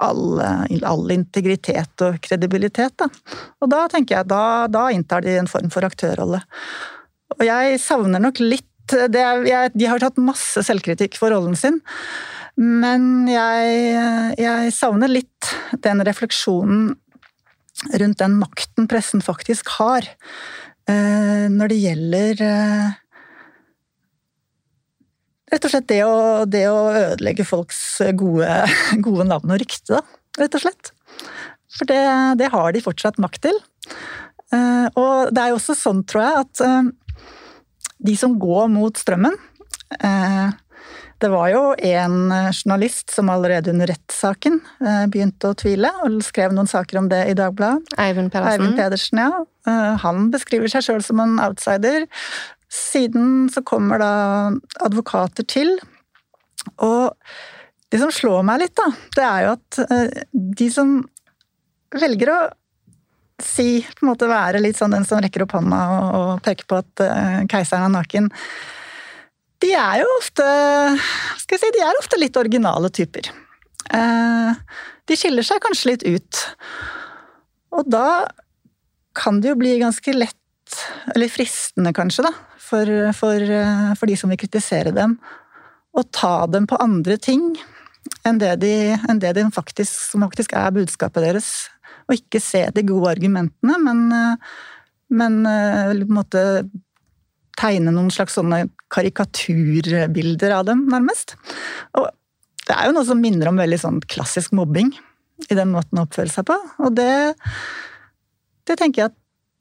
[0.03, 0.41] all,
[0.83, 2.97] all, integritet og kredibilitet.
[2.99, 3.09] Da.
[3.63, 6.41] Og da tenker jeg da, da inntar de en form for aktørrolle.
[7.37, 11.83] Og jeg savner nok litt det, jeg, De har tatt masse selvkritikk for rollen sin,
[12.57, 13.99] men jeg,
[14.41, 15.51] jeg savner litt
[15.85, 16.95] den refleksjonen
[18.01, 20.09] rundt den makten pressen faktisk har
[20.89, 22.97] eh, når det gjelder eh,
[25.49, 27.79] Rett og slett det å, det å ødelegge folks
[28.21, 28.49] gode,
[29.07, 30.03] gode, navn og rykte.
[30.37, 30.91] Rett og slett.
[31.73, 32.03] For det,
[32.37, 33.57] det har de fortsatt makt til.
[34.53, 36.63] Eh, og det er jo også sånn, tror jeg, at
[37.99, 39.35] de som går mot strømmen
[40.01, 40.51] eh,
[41.19, 46.55] Det var jo en journalist som allerede under rettssaken eh, begynte å tvile, og skrev
[46.55, 47.97] noen saker om det i Dagbladet.
[47.99, 48.55] Eivind Pedersen.
[48.55, 49.43] Eivind Pedersen ja.
[49.67, 52.07] Eh, han beskriver seg sjøl som en outsider.
[52.71, 54.13] Siden så kommer da
[54.85, 55.75] advokater til.
[56.85, 57.17] Og
[57.91, 59.79] det som slår meg litt, da, det er jo at
[60.61, 60.99] de som
[61.97, 62.41] velger å
[63.43, 66.69] si, på en måte være litt sånn den som rekker opp hånda og, og peker
[66.69, 68.29] på at uh, keiseren er naken.
[69.63, 70.47] De er jo ofte
[71.41, 73.31] skal jeg si, de er ofte litt originale typer.
[73.95, 74.59] Uh,
[75.09, 76.43] de skiller seg kanskje litt ut.
[77.79, 78.27] Og da
[79.19, 80.79] kan det jo bli ganske lett,
[81.15, 85.19] eller fristende kanskje, da, for, for, uh, for de som vil kritisere dem,
[85.97, 87.53] å ta dem på andre ting
[88.29, 88.73] enn det, de,
[89.09, 91.49] enn det de faktisk, som faktisk er budskapet deres.
[92.09, 94.05] Og ikke se de gode argumentene, men,
[95.13, 96.43] men på en måte
[97.59, 101.35] tegne noen slags sånne karikaturbilder av dem, nærmest.
[101.99, 102.09] Og
[102.69, 104.93] det er jo noe som minner om veldig sånn klassisk mobbing
[105.49, 106.57] i den måten å oppføre seg på.
[106.85, 107.35] Og det,
[108.69, 109.19] det tenker jeg at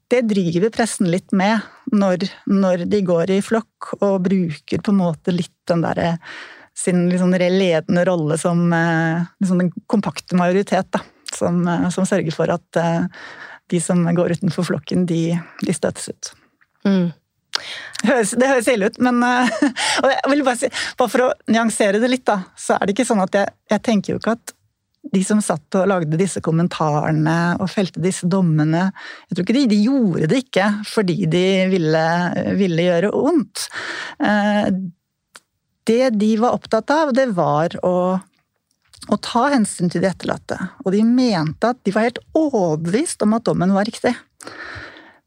[0.08, 5.02] det driver pressen litt med, når, når, de går i flokk og bruker på en
[5.02, 6.14] måte litt den derre
[6.78, 11.02] sin liksom ledende rolle som liksom den kompakte majoritet, da.
[11.38, 13.06] Som, eh, som, sørger for at eh,
[13.72, 15.22] de som går utenfor flokken, de,
[15.62, 16.30] de støtes ut.
[16.88, 17.08] Mm.
[18.06, 19.18] Høres, det høres ille ut, men
[20.12, 23.08] jeg vil bare, si, bare for å nyansere det litt, da, så er det ikke
[23.08, 24.54] sånn at jeg, jeg tenker jo ikke at
[25.12, 28.88] de som satt og lagde disse kommentarene og felte disse dommene
[29.28, 32.06] Jeg tror ikke de, de gjorde det ikke fordi de ville,
[32.58, 33.68] ville gjøre vondt.
[34.20, 34.68] Eh,
[35.88, 38.18] det de var opptatt av, det var å,
[39.08, 40.58] å ta hensyn til de etterlatte.
[40.84, 44.14] Og de mente at de var helt overbevist om at dommen var riktig.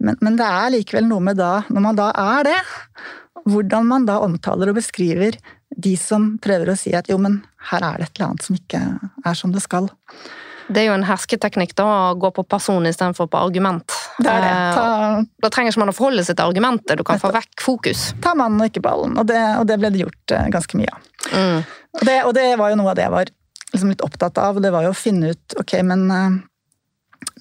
[0.02, 2.60] Men, men, det er likevel noe med da, når man da er det,
[3.46, 5.38] hvordan man da omtaler og beskriver
[5.72, 7.42] de som prøver å si at jo, men
[7.72, 8.82] her er det et eller annet som ikke
[9.26, 9.90] er som det skal.
[10.72, 13.98] Det er jo en hersketeknikk da, å gå på person istedenfor på argument.
[14.22, 14.52] Det er det.
[14.52, 14.88] Eh, Ta...
[15.44, 18.08] Da trenger ikke man å forholde seg til argumentet, du kan få vekk fokus.
[18.24, 20.94] Ta mannen og ikke ballen, og det, og det ble det gjort eh, ganske mye
[20.94, 21.12] av.
[21.32, 21.62] Mm.
[21.92, 23.34] Og, det, og det var jo noe av det jeg var
[23.74, 26.40] liksom litt opptatt av, det var jo å finne ut ok, men eh,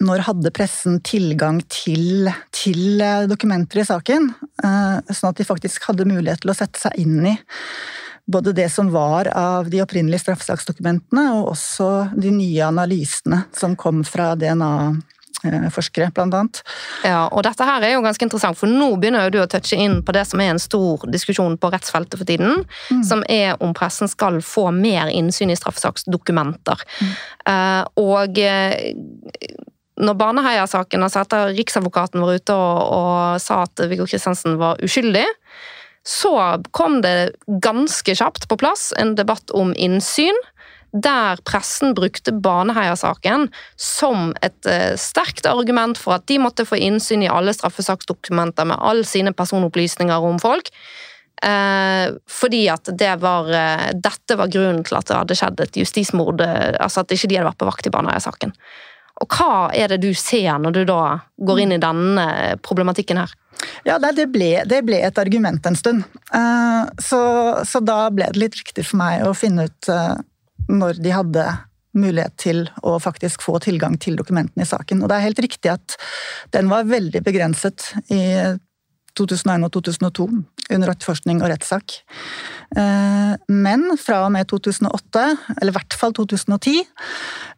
[0.04, 4.30] når hadde pressen tilgang til, til, eh, dokumenter i saken?
[4.64, 7.36] Eh, sånn at de faktisk hadde mulighet til å sette seg inn i
[8.30, 14.04] både det som var av de opprinnelige straffesaksdokumentene, og også de nye analysene som kom
[14.06, 16.62] fra DNA-forskere, blant annet.
[17.06, 20.00] Ja, og dette her er jo ganske interessant, for nå begynner du å touche inn
[20.04, 23.02] på det som er en stor diskusjon på rettsfeltet for tiden, mm.
[23.06, 26.86] som er om pressen skal få mer innsyn i straffesaksdokumenter.
[27.00, 27.12] Mm.
[27.48, 28.40] Uh, og
[30.00, 35.26] når Baneheia-saken, altså etter Riksadvokaten var ute og, og sa at Viggo Kristiansen var uskyldig,
[36.06, 36.32] så
[36.72, 40.36] kom det ganske kjapt på plass en debatt om innsyn,
[40.92, 43.48] der pressen brukte Baneheia-saken
[43.78, 48.80] som et uh, sterkt argument for at de måtte få innsyn i alle straffesaksdokumenter med
[48.80, 50.72] alle sine personopplysninger om folk.
[51.40, 55.82] Uh, fordi at det var, uh, dette var grunnen til at det hadde skjedd et
[55.82, 56.42] justismord.
[56.42, 58.56] altså At ikke de hadde vært på vakt i Baneheia-saken.
[59.20, 61.02] Og hva er det du ser når du da
[61.44, 62.26] går inn i denne
[62.64, 63.34] problematikken her?
[63.84, 66.04] Ja, det ble, det ble et argument en stund.
[66.32, 67.20] Eh, så,
[67.66, 70.14] så, da ble det litt riktig for meg å finne ut eh,
[70.70, 71.44] når de hadde
[71.98, 75.02] mulighet til å faktisk få tilgang til dokumentene i saken.
[75.02, 75.96] Og det er helt riktig at
[76.54, 78.22] den var veldig begrenset i
[79.18, 80.26] 2001 og 2002
[80.70, 81.96] under etterforskning og rettssak.
[82.78, 85.24] Eh, men fra og med 2008,
[85.56, 86.84] eller i hvert fall 2010,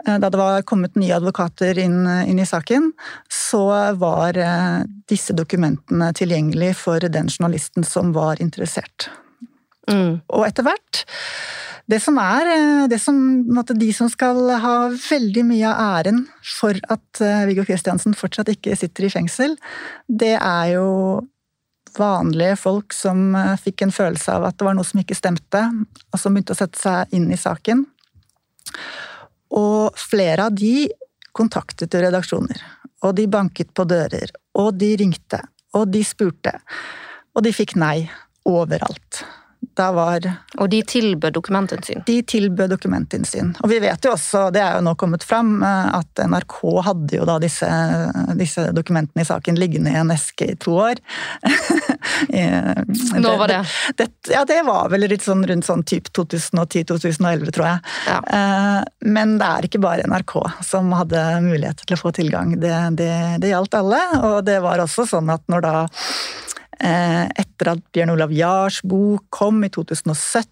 [0.06, 2.92] eh, da det var kommet nye advokater inn, inn i saken,
[3.28, 3.66] så
[4.00, 4.78] var eh,
[5.12, 9.10] disse dokumentene tilgjengelig for den journalisten som var interessert.
[9.90, 10.22] Mm.
[10.32, 11.04] Og etter hvert
[11.90, 13.16] det som er det som,
[13.74, 19.08] De som skal ha veldig mye av æren for at Viggo Kristiansen fortsatt ikke sitter
[19.08, 19.56] i fengsel,
[20.06, 20.88] det er jo
[21.98, 25.62] vanlige folk som eh, fikk en følelse av at det var noe som ikke stemte,
[26.12, 27.84] og som begynte å sette seg inn i saken.
[29.52, 30.88] Og flere av de
[31.36, 32.60] kontaktet redaksjoner,
[33.04, 35.40] og de banket på dører, og de ringte,
[35.76, 36.54] og de spurte.
[37.36, 38.06] Og de fikk nei
[38.48, 39.24] overalt
[39.78, 40.26] da var
[40.58, 42.02] Og de tilbød dokumentinnsyn?
[42.06, 43.54] De tilbød dokumentinnsyn.
[43.62, 47.18] Og vi vet jo også, det er jo nå kommet fram, eh, at NRK hadde
[47.18, 47.68] jo da disse,
[48.38, 51.00] disse dokumentene i saken liggende i en eske i to år.
[53.24, 53.62] nå var det?
[53.98, 54.08] det?
[54.32, 57.82] Ja, det var vel litt sånn rundt sånn type 2010-2011, tror jeg.
[58.08, 58.20] Ja.
[58.38, 62.56] Eh, men det er ikke bare NRK som hadde mulighet til å få tilgang.
[62.60, 67.68] Det, det, det gjaldt alle, og det var også sånn at når da Eh, etter
[67.74, 70.50] at Bjørn Olav Jahrs bok kom i 2017.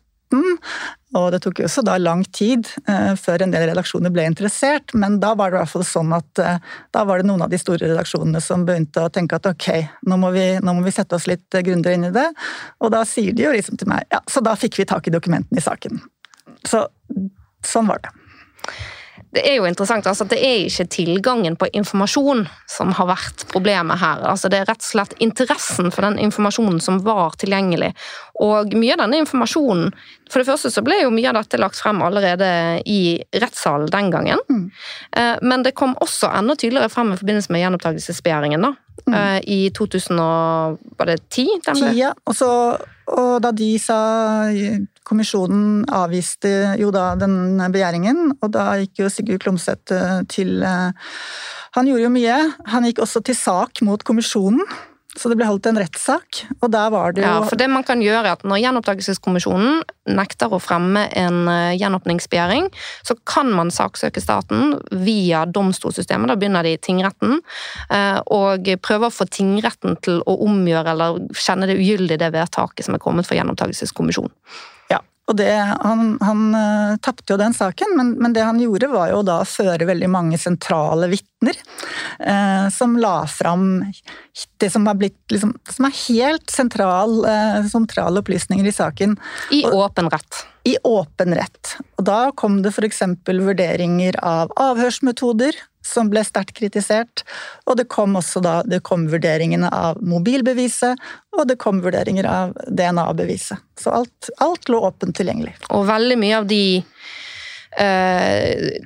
[1.18, 4.94] Og det tok jo også da lang tid eh, før en del redaksjoner ble interessert,
[4.94, 6.60] men da var det i hvert fall sånn at eh,
[6.94, 9.68] da var det noen av de store redaksjonene som begynte å tenke at ok,
[10.06, 12.28] nå må vi, nå må vi sette oss litt grundigere inn i det.
[12.78, 15.14] Og da sier de jo liksom til meg ja, så da fikk vi tak i
[15.16, 15.98] dokumentene i saken.
[16.68, 16.86] Så
[17.66, 18.14] sånn var det
[19.34, 23.44] det er jo interessant altså at det er ikke tilgangen på informasjon som har vært
[23.52, 24.24] problemet her.
[24.26, 27.92] Altså det er rett og slett interessen for den informasjonen som var tilgjengelig.
[28.42, 29.92] Og mye av denne informasjonen
[30.30, 32.46] For det første så ble jo mye av dette lagt frem allerede
[32.86, 34.38] i rettssalen den gangen.
[34.46, 34.60] Mm.
[35.18, 38.68] Eh, men det kom også enda tydeligere frem i forbindelse med gjenopptakelsesbegjæringen.
[39.10, 39.16] Mm.
[39.18, 41.46] uh, i 2010.
[41.98, 42.50] Ja, og, så,
[43.10, 44.00] og da de sa
[45.10, 49.90] Kommisjonen avviste jo da den begjæringen, og da gikk jo Sigurd Klomsæt
[50.30, 52.36] til Han gjorde jo mye.
[52.70, 54.62] Han gikk også til sak mot kommisjonen.
[55.20, 57.84] Så det ble holdt en rettssak, og der var det jo Ja, for det man
[57.84, 59.82] kan gjøre er at Når Gjenopptakelseskommisjonen
[60.16, 62.70] nekter å fremme en eh, gjenåpningsbegjæring,
[63.06, 66.32] så kan man saksøke staten via domstolssystemet.
[66.32, 67.38] Da begynner de i tingretten,
[67.92, 72.88] eh, og prøver å få tingretten til å omgjøre eller kjenne det ugyldig det vedtaket
[72.88, 74.32] som er kommet fra Gjenopptakelseskommisjonen.
[75.30, 79.12] Og det, han han uh, tapte jo den saken, men, men, det han gjorde var
[79.12, 81.58] jo da å føre veldig mange sentrale vitner.
[82.18, 83.84] Uh, som la fram
[84.60, 89.14] det som, blitt, liksom, som er helt sentral, uh, sentrale opplysninger i saken.
[89.54, 90.42] I og, åpen rett.
[90.66, 91.76] I åpen rett.
[92.00, 93.04] Og da kom det f.eks.
[93.30, 97.24] vurderinger av avhørsmetoder, som ble sterkt kritisert.
[97.66, 101.00] Og det kom også da det kom vurderingene av mobilbeviset,
[101.36, 103.60] og det kom vurderinger av DNA-beviset.
[103.80, 105.56] Så alt, alt lå åpent tilgjengelig.
[105.70, 106.62] Og veldig mye av de
[107.76, 108.80] eh,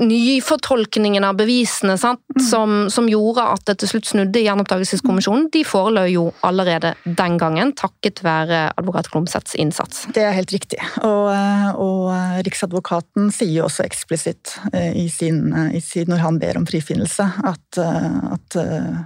[0.00, 2.44] nyfortolkningen av bevisene sant, mm.
[2.44, 7.36] som, som, gjorde at det til slutt snudde i Gjenopptakelseskommisjonen, de forelå jo allerede den
[7.40, 10.06] gangen, takket være advokat Klomsæts innsats.
[10.14, 10.80] Det er helt riktig.
[11.04, 15.42] Og, eh, og eh, Riksadvokaten sier jo også eksplisitt eh, i sin,
[15.74, 18.56] i sin, når han ber om frifinnelse, at, at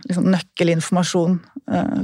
[0.06, 1.40] liksom, nøkkelinformasjon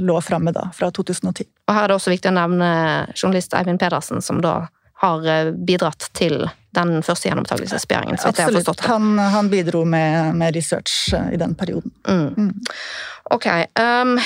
[0.01, 1.45] lå framme da, fra 2010.
[1.69, 2.69] Og Her er det også viktig å nevne
[3.13, 4.55] journalist Eivind Pedersen, som da
[5.01, 8.19] har eh, bidratt til den første gjenopptakelsesbegjæringen.
[8.25, 8.85] Absolutt.
[8.87, 11.91] Han, han, bidro med, med, research eh, i den perioden.
[12.07, 12.33] Mm.
[12.37, 12.53] Mm.
[13.23, 13.47] Ok.
[13.79, 14.19] Um,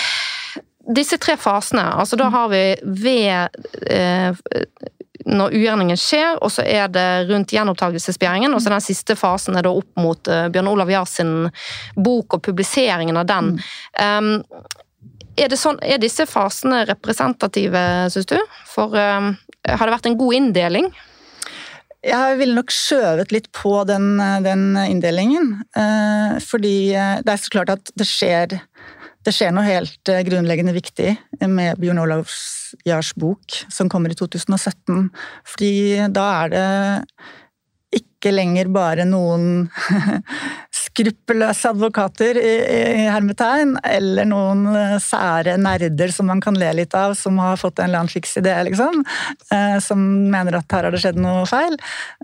[0.96, 3.56] disse tre fasene, altså da har vi ved
[3.90, 4.36] eh,
[5.26, 8.54] når ugjerningen skjer, og så er det rundt gjenopptakelsesbegjæringen.
[8.54, 11.48] Og så den siste fasen er da opp mot uh, Bjørn Olav Jahr sin
[11.96, 13.56] bok og publiseringen av den.
[13.56, 14.36] Mm.
[14.46, 14.84] Um,
[15.36, 17.82] er, sånn, er, disse fasene representative,
[18.14, 18.38] syns du?
[18.70, 19.34] For um,
[19.68, 20.90] har det vært en god inndeling?
[22.06, 25.56] Jeg ville nok skjøvet litt på den, den inndelingen.
[25.74, 28.54] Eh, fordi eh, det er så klart at det skjer,
[29.26, 31.16] det skjer noe helt eh, grunnleggende viktig
[31.50, 35.10] med Bjørn Olavs Jars bok, som kommer i 2017.
[35.50, 35.74] Fordi
[36.14, 36.68] da er det
[38.04, 39.66] ikke lenger bare noen
[40.96, 42.54] skruppelløse advokater i,
[43.04, 47.60] i hermetegn, eller noen eh, sære nerder som man kan le litt av, som har
[47.60, 49.04] fått en eller annen fiks idé, liksom,
[49.52, 51.76] eh, som mener at her har det skjedd noe feil.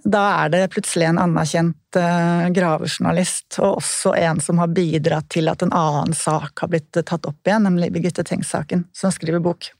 [0.03, 5.51] Da er det plutselig en anerkjent eh, gravejournalist, og også en som har bidratt til
[5.51, 9.73] at en annen sak har blitt tatt opp igjen, nemlig Birgitte Tengs-saken, som skriver bok.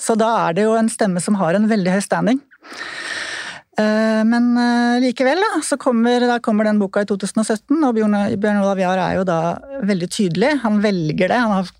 [0.00, 2.40] Så da er det jo en stemme som har en veldig høy standing.
[3.74, 8.60] Eh, men eh, likevel, da, så kommer, da kommer den boka i 2017, og Bjørn,
[8.60, 9.38] Olav Jahr er jo da
[9.86, 10.52] veldig tydelig.
[10.62, 11.40] Han velger det.
[11.40, 11.72] Han har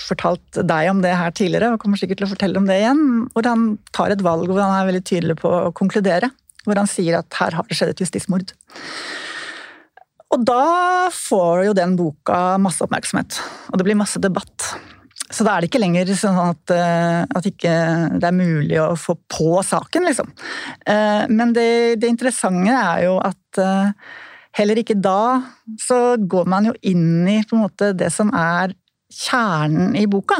[0.00, 3.04] fortalt deg om det her tidligere, og kommer sikkert til å fortelle om det igjen.
[3.34, 6.32] Hvor han tar et valg hvor han er veldig tydelig på å konkludere.
[6.66, 8.56] Hvor han sier at her har det skjedd et justismord.
[10.34, 13.38] Og da får jo den boka masse oppmerksomhet,
[13.70, 14.72] og det blir masse debatt.
[15.30, 17.74] Så da er det ikke lenger sånn at, eh, at ikke
[18.20, 20.30] det er mulig å få på saken, liksom.
[20.86, 23.90] Eh, men det, det interessante er jo at eh,
[24.60, 25.42] heller ikke da
[25.82, 28.76] så går man jo inn i på en måte det som er
[29.16, 30.38] kjernen i boka.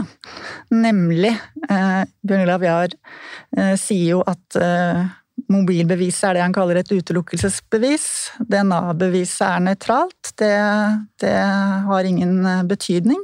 [0.75, 1.31] Nemlig
[1.63, 2.97] Bjørn Olav Jahr
[3.79, 4.57] sier jo at
[5.53, 8.09] mobilbeviset er det han kaller et utelukkelsesbevis.
[8.43, 10.33] DNA-beviset er nøytralt.
[10.43, 10.53] Det,
[11.23, 11.37] det
[11.87, 13.23] har ingen betydning.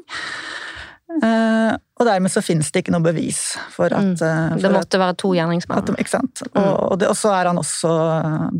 [1.21, 4.15] Uh, og dermed så finnes det ikke noe bevis for at, mm.
[4.19, 5.99] for det måtte at, være to gjerningsmenn.
[6.01, 6.45] Ikke sant.
[6.51, 6.61] Mm.
[6.63, 7.93] Og, og, og, så er han også,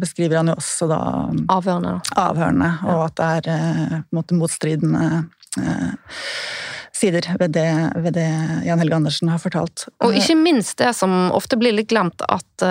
[0.03, 1.01] beskriver han jo også da
[1.57, 1.97] Avhørende.
[2.21, 2.95] avhørende ja.
[2.95, 5.07] Og at det er uh, på en måte motstridende
[5.59, 5.91] eh,
[6.97, 7.69] sider ved det,
[8.05, 8.29] ved det,
[8.67, 9.87] Jan Helge Andersen har fortalt.
[10.05, 12.67] Og ikke minst det som ofte blir litt glemt, at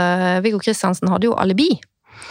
[0.45, 1.73] Viggo Kristiansen hadde jo alibi.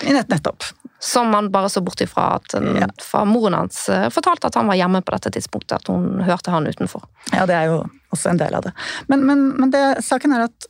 [0.07, 0.65] Nett, nettopp.
[1.01, 2.89] Som man bare så bort ifra at ja.
[3.01, 5.79] fra moren hans eh, fortalte at han var hjemme på dette tidspunktet.
[5.81, 7.07] At hun hørte han utenfor.
[7.33, 7.79] Ja, det er jo
[8.13, 8.75] også en del av det.
[9.09, 10.69] Men, men, men det, saken er at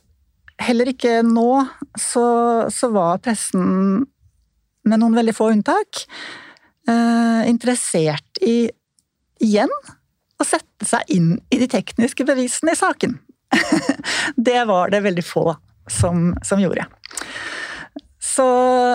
[0.61, 1.65] heller ikke nå
[1.99, 2.25] så,
[2.71, 4.05] så var pressen,
[4.87, 6.05] med noen veldig få unntak,
[6.89, 8.69] eh, interessert i
[9.41, 9.73] igjen
[10.41, 13.17] å sette seg inn i de tekniske bevisene i saken.
[14.47, 15.49] det var det veldig få
[15.91, 16.85] som, som gjorde.
[18.31, 18.45] Så,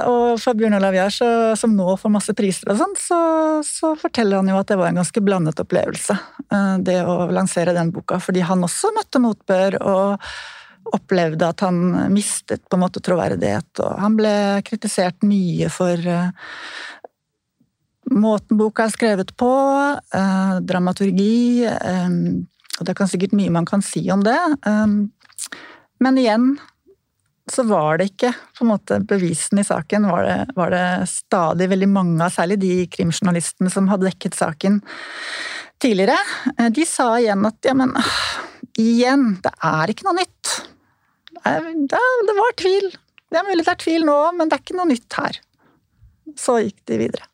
[0.08, 3.20] og for Bjørn Olav som nå får masse priser og sånn, så,
[3.66, 6.16] så, forteller han jo at det var en ganske blandet opplevelse,
[6.46, 8.20] eh, det å lansere den boka.
[8.22, 10.28] Fordi han også møtte motbør og
[10.96, 11.80] opplevde at han
[12.14, 13.82] mistet på en måte troverdighet.
[13.82, 14.34] Og han ble
[14.64, 16.30] kritisert mye for, eh,
[18.16, 19.52] måten boka er skrevet på,
[20.14, 21.66] eh, dramaturgi
[22.76, 24.36] Og det er sikkert mye man kan si om det.
[25.98, 26.58] Men igjen
[27.52, 30.08] så var det ikke på en måte bevisene i saken.
[30.10, 34.80] Var det, var det stadig veldig mange av, særlig de krimjournalistene som hadde dekket saken
[35.82, 36.16] tidligere,
[36.58, 37.92] eh, de sa igjen at ja, men
[38.80, 40.52] igjen, det er ikke noe nytt.
[41.46, 42.90] Det, det var tvil.
[43.30, 45.40] Det er mulig det er tvil nå, men det er ikke noe nytt her.
[46.38, 47.28] Så gikk de videre.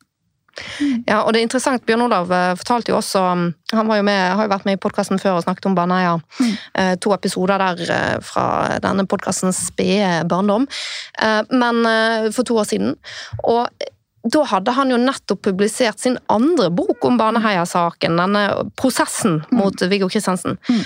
[1.07, 4.20] Ja, og det er interessant, Bjørn Olav eh, fortalte jo også um, Han jo med,
[4.36, 6.18] har jo vært med i podkasten før og snakket om Baneheia.
[6.38, 6.53] Mm.
[6.82, 8.44] Eh, to episoder der eh, fra
[8.84, 10.66] denne podkastens spede barndom.
[11.53, 11.78] Men
[12.34, 12.94] for to år siden.
[13.48, 13.66] Og
[14.22, 18.20] da hadde han jo nettopp publisert sin andre bok om Baneheia-saken.
[18.20, 18.44] Denne
[18.78, 19.59] prosessen mm.
[19.59, 20.59] mot Viggo Kristiansen.
[20.68, 20.82] Mm.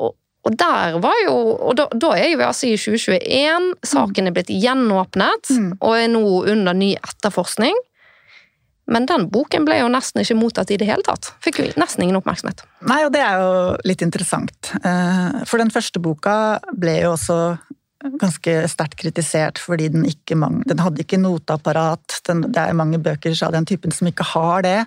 [0.00, 0.16] Og,
[0.48, 3.72] og der var jo, og da, da er vi altså i 2021.
[3.94, 5.72] Saken er blitt gjenåpnet mm.
[5.80, 6.24] og er nå
[6.54, 7.78] under ny etterforskning.
[8.90, 11.30] Men den boken ble jo nesten ikke mottatt i det hele tatt.
[11.44, 12.64] Fikk jo nesten ingen oppmerksomhet.
[12.84, 13.54] Nei, og det er jo
[13.88, 14.74] litt interessant.
[14.84, 16.36] Eh, for den første boka
[16.76, 17.38] ble jo også
[18.20, 22.18] ganske sterkt kritisert fordi den ikke den hadde ikke noteapparat.
[22.28, 24.78] Den, det er mange bøker av den typen som ikke har det.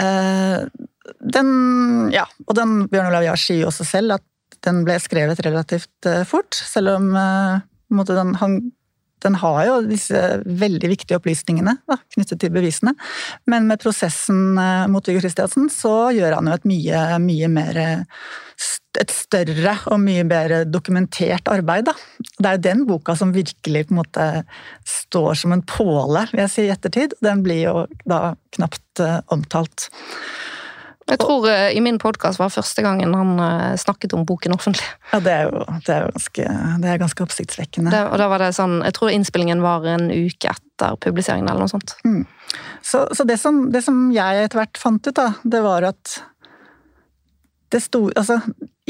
[0.00, 0.64] Eh,
[1.20, 1.50] den,
[2.14, 4.26] ja, og den Bjørn Olav Jahr sier jo også selv at
[4.64, 7.12] den ble skrevet relativt eh, fort, selv om
[8.08, 8.60] den, han
[9.24, 12.94] den har jo disse veldig viktige opplysningene da, knyttet til bevisene.
[13.50, 17.82] Men med prosessen eh, mot Viggo Kristiansen så gjør han jo et mye, mye mer
[18.98, 21.86] et større og mye bedre dokumentert arbeid.
[21.86, 21.94] Da.
[22.38, 24.26] Det er jo den boka som virkelig på en måte
[24.88, 27.14] står som en påle, vil jeg si, i ettertid.
[27.22, 29.90] Den blir jo da knapt uh, omtalt.
[31.10, 34.86] Jeg tror uh, i min podkast var første gangen han uh, snakket om boken offentlig.
[35.10, 36.48] Ja, det er jo, det er jo ganske,
[36.82, 37.92] det er ganske, oppsiktsvekkende.
[37.94, 41.66] Det, og da var det sånn, Jeg tror innspillingen var en uke etter publiseringen eller
[41.66, 41.96] noe sånt.
[42.06, 42.22] Mm.
[42.82, 46.18] Så, så det, som, det, som, jeg etter hvert fant ut, da, det var at
[47.70, 48.40] det sto Altså,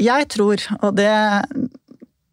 [0.00, 1.10] jeg tror, og det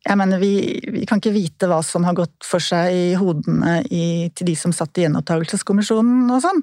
[0.08, 0.52] jeg mener, vi,
[0.94, 4.56] vi, kan ikke vite hva som har gått for seg i hodene i, til de
[4.56, 6.62] som satt i gjenopptakelseskommisjonen og sånn.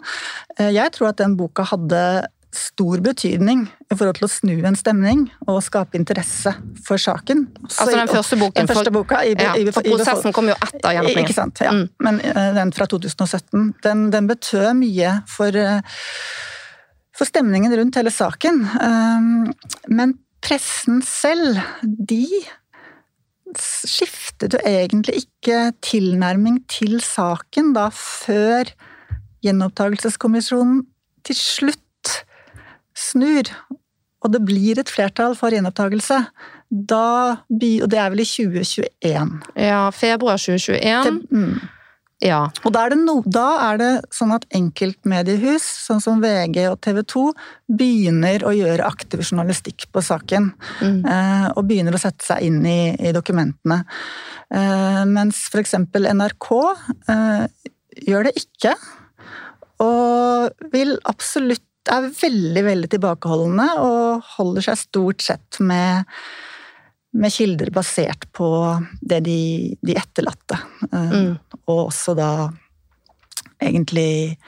[0.56, 2.00] Eh, jeg tror at den boka hadde
[2.54, 6.52] stor betydning i forhold til å snu en stemning og skape interesse
[6.86, 7.46] for saken.
[7.66, 8.56] Så altså den første boken?
[8.60, 11.26] Den første boka, i, ja, i, for prosessen kom jo etter gjenåpningen.
[11.26, 11.74] Ikke sant, ja.
[11.74, 11.86] Mm.
[12.06, 16.02] Men uh, den fra 2017, den, den betød mye for, uh,
[17.14, 18.64] for, stemningen rundt hele saken.
[18.78, 19.52] Um,
[19.90, 22.26] men pressen selv, de
[23.60, 28.72] skiftet jo egentlig ikke tilnærming til saken da før
[29.44, 30.82] gjenopptakelseskommisjonen
[31.24, 31.83] til slutt
[32.96, 33.50] snur,
[34.24, 36.24] og det blir et flertall for gjenopptakelse,
[36.74, 37.06] da
[37.44, 39.34] Og det er vel i 2021?
[39.60, 41.26] Ja, februar 2021.
[41.30, 41.70] mm.
[42.24, 42.46] Ja.
[42.64, 47.02] Og da er, no, da er, det sånn at enkeltmediehus, sånn som VG og TV
[47.10, 47.24] 2,
[47.80, 50.52] begynner å gjøre aktiv journalistikk på saken.
[50.80, 51.00] Mm.
[51.02, 53.82] Eh, og begynner å sette seg inn i, i dokumentene.
[54.54, 55.76] Eh, mens f.eks.
[55.92, 56.50] NRK
[57.12, 57.44] eh,
[58.08, 58.72] gjør det ikke.
[59.84, 66.08] Og vil absolutt er veldig, veldig tilbakeholdne og holder seg stort sett med,
[67.12, 68.48] med kilder basert på
[69.00, 69.40] det de,
[69.84, 70.60] de etterlatte.
[70.90, 71.58] Eh, mm.
[71.66, 72.30] Og også da
[73.62, 74.38] egentlig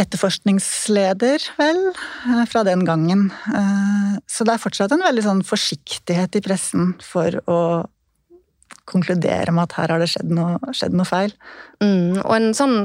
[0.00, 3.30] etterforskningsleder, vel, eh, fra den gangen.
[3.52, 7.60] Eh, så det er fortsatt en veldig sånn forsiktighet i pressen for å
[8.90, 11.34] konkludere med at her har det skjedd noe, skjedd noe feil.
[11.82, 12.78] Mm, og en sånn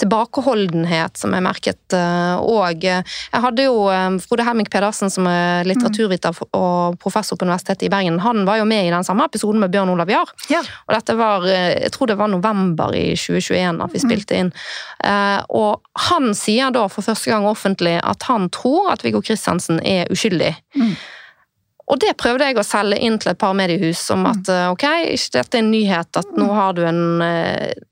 [0.00, 1.94] tilbakeholdenhet som jeg merket.
[2.40, 3.84] Og jeg hadde jo
[4.24, 8.66] Frode Hemming Pedersen, som er litteraturviter og professor på Universitetet i Bergen, han var jo
[8.68, 10.32] med i den samme episoden med Bjørn Olav Jahr.
[10.52, 10.62] Ja.
[10.88, 14.50] Og dette var Jeg tror det var november i 2021 at vi spilte inn.
[15.48, 20.10] Og han sier da for første gang offentlig at han tror at Viggo Kristiansen er
[20.12, 20.54] uskyldig.
[20.76, 20.94] Mm.
[21.90, 25.40] Og det prøvde jeg å selge inn til et par mediehus om at ok, ikke
[25.40, 27.00] dette er en nyhet at nå har du en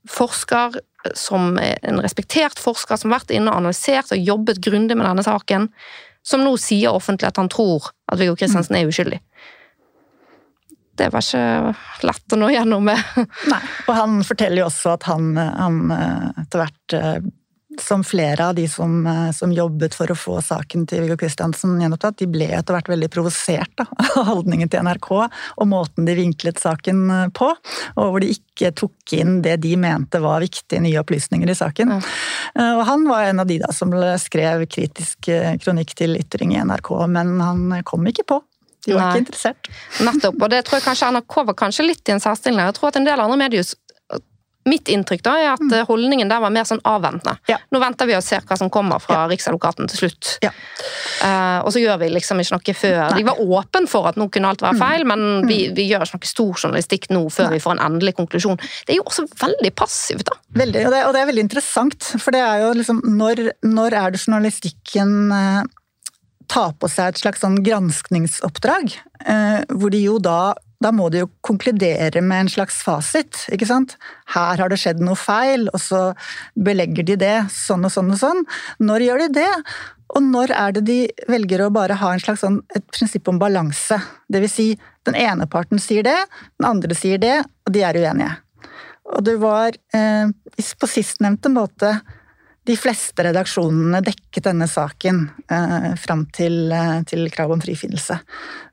[0.06, 0.78] forsker
[1.14, 5.24] som en respektert forsker som har vært inne og analysert og jobbet grundig med denne
[5.24, 5.68] saken,
[6.26, 9.20] som nå sier offentlig at han tror at Viggo Kristiansen er uskyldig.
[10.98, 12.98] Det var ikke lett å nå gjennom med.
[13.52, 17.28] Nei, og han forteller jo også at han, han eh, etter hvert eh,
[17.80, 21.78] som flere av de som, eh, som, jobbet for å få saken til Viggo Kristiansen
[21.80, 26.60] gjenopptatt, de ble etter hvert veldig provosert av holdningen til NRK og måten de vinklet
[26.62, 27.50] saken eh, på.
[27.96, 31.96] Og hvor de ikke tok inn det de mente var viktige nye opplysninger i saken.
[31.96, 32.00] Ja.
[32.54, 35.30] Eh, og han var en av de da som skrev kritisk
[35.62, 38.42] kronikk til ytring i NRK, men han kom ikke på.
[38.86, 39.08] De var Nei.
[39.10, 39.68] ikke interessert.
[40.06, 42.62] Nettopp, og det tror jeg kanskje NRK var kanskje litt i en særstilling.
[42.68, 43.74] Jeg tror at en del andre mediehus
[44.68, 45.74] Mitt inntrykk da er at mm.
[45.88, 47.38] holdningen der var mer sånn avventende.
[47.50, 47.58] Ja.
[47.74, 49.28] Nå venter vi og ser hva som kommer fra ja.
[49.30, 50.34] Riksadvokaten til slutt.
[50.44, 50.52] Ja.
[51.22, 52.98] Uh, og så gjør vi liksom ikke noe før.
[53.00, 53.20] Nei.
[53.20, 54.82] De var åpen for at nå kunne alt være mm.
[54.82, 55.48] feil, men mm.
[55.50, 57.56] vi, vi, gjør ikke noe stor journalistikk nå før Nei.
[57.56, 58.60] vi får en endelig konklusjon.
[58.60, 60.38] Det er jo også veldig passivt, da.
[60.58, 62.12] Veldig, og det, og det er veldig interessant.
[62.18, 65.66] For det er jo liksom Når, når er det journalistikken uh,
[66.48, 68.96] tar på seg et slags sånn granskningsoppdrag,
[69.26, 73.44] uh, hvor de jo da da må de jo konkludere med en slags fasit.
[73.52, 73.96] ikke sant?
[74.34, 76.02] Her har det skjedd noe feil, og så
[76.54, 78.44] belegger de det sånn og sånn og sånn.
[78.78, 79.52] Når gjør de det?
[80.16, 80.98] Og når er det de
[81.28, 83.98] velger å bare ha en slags sånn, et prinsipp om balanse?
[84.30, 84.68] Det vil si,
[85.08, 86.16] den ene parten sier det,
[86.60, 88.36] den andre sier det, og de er uenige.
[89.16, 91.96] Og det var eh, på sistnevnte måte
[92.68, 98.18] de fleste redaksjonene dekket denne saken eh, fram til, eh, til krav om frifinnelse.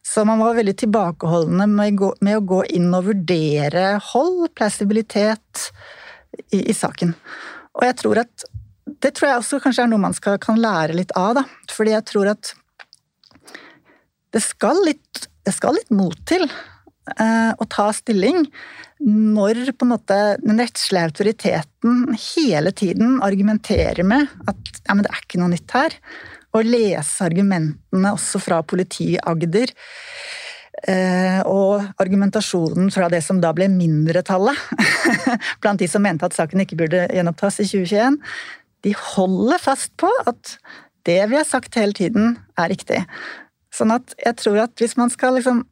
[0.06, 5.70] Så man var veldig tilbakeholdne med, med, å gå inn og vurdere hold, plausibilitet,
[6.52, 7.14] i, i, saken.
[7.80, 8.50] Og jeg tror at
[8.86, 11.44] Det tror jeg også kanskje er noe man skal, kan lære litt av, da.
[11.74, 12.52] Fordi jeg tror at
[14.36, 16.44] det skal litt, det skal litt mot til
[17.06, 18.48] å ta stilling
[19.06, 25.12] når på en måte den rettslige autoriteten hele tiden argumenterer med at ja, men det
[25.12, 25.98] er ikke noe nytt her,
[26.56, 29.74] og lese argumentene også fra politiet i Agder,
[30.88, 34.56] eh, og argumentasjonen fra det som da ble mindretallet
[35.62, 38.22] blant de som mente at saken ikke burde gjenopptas i 2021,
[38.86, 40.58] de holder fast på at
[41.06, 43.04] det vi har sagt hele tiden, er riktig.
[43.76, 45.66] Sånn at jeg tror at hvis man skal liksom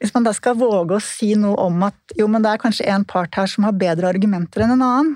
[0.00, 2.88] hvis man da skal våge å si noe om at jo, men det er kanskje
[2.90, 5.14] en part her som har bedre argumenter enn en annen,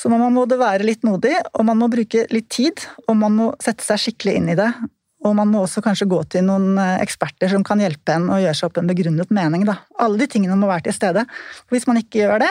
[0.00, 3.36] så må man både være litt modig, og man må bruke litt tid, og man
[3.36, 4.70] må sette seg skikkelig inn i det.
[5.20, 8.38] Og man må også kanskje gå til noen eh, eksperter som kan hjelpe en å
[8.40, 9.66] gjøre seg opp en begrunnet mening.
[9.68, 9.76] Da.
[10.00, 11.26] Alle de tingene må være til stede.
[11.68, 12.50] Hvis man ikke gjør det,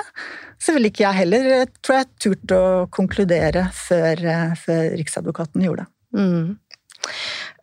[0.61, 5.65] så ville ikke jeg heller, eh, tror jeg, turt å konkludere før, eh, før Riksadvokaten
[5.65, 5.93] gjorde det.
[6.19, 6.59] Mm.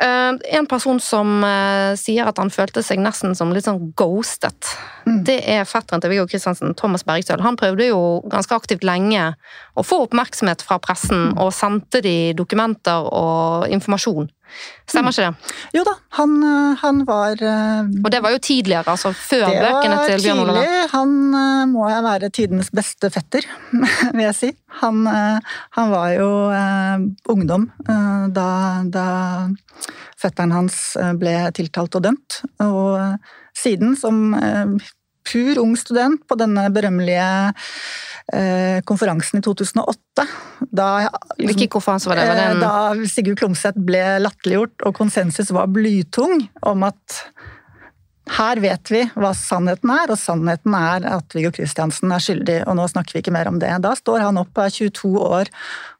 [0.01, 4.69] Eh, en person som eh, sier at han følte seg nesten som litt sånn ghostet,
[5.07, 5.23] mm.
[5.25, 7.41] det er fetteren til Viggo Kristiansen, Thomas Bergstøl.
[7.45, 9.31] Han prøvde jo ganske aktivt lenge
[9.73, 11.41] å få oppmerksomhet fra pressen, mm.
[11.41, 14.29] og sendte de dokumenter og informasjon.
[14.87, 15.55] Stemmer ikke det?
[15.77, 20.25] Jo da, han, eh, han, var Og det var jo tidligere, altså før bøkene til
[20.27, 20.61] Bjørn Olav?
[20.61, 20.91] Det var tidlig.
[20.97, 23.49] Han må jeg være tidenes beste fetter,
[24.17, 24.53] vil jeg si.
[24.83, 26.31] Han, han var jo
[27.33, 28.49] ungdom da,
[28.93, 29.07] da
[30.21, 32.41] fetteren hans eh, ble tiltalt og dømt.
[32.65, 34.77] Og eh, siden, som eh,
[35.27, 37.29] pur ung student på denne berømmelige
[38.89, 40.25] konferansen i 2008
[40.75, 42.25] da, liksom, Hvilken konferanse var det?
[42.27, 47.21] Var det Da Sigurd Klomsæt ble latterliggjort og konsensus var blytung om at
[48.27, 52.75] her vet vi hva sannheten er, og sannheten er at Viggo Kristiansen er skyldig, og
[52.79, 53.71] nå snakker vi ikke mer om det.
[53.85, 55.51] Da står han opp, er 22 år,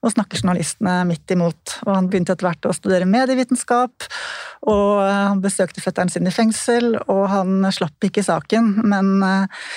[0.03, 1.77] og snakker journalistene midt imot.
[1.87, 4.09] Og han begynte etter hvert å studere medievitenskap,
[4.67, 9.69] og han besøkte fetteren sin i fengsel, og han slapp ikke saken, men eh,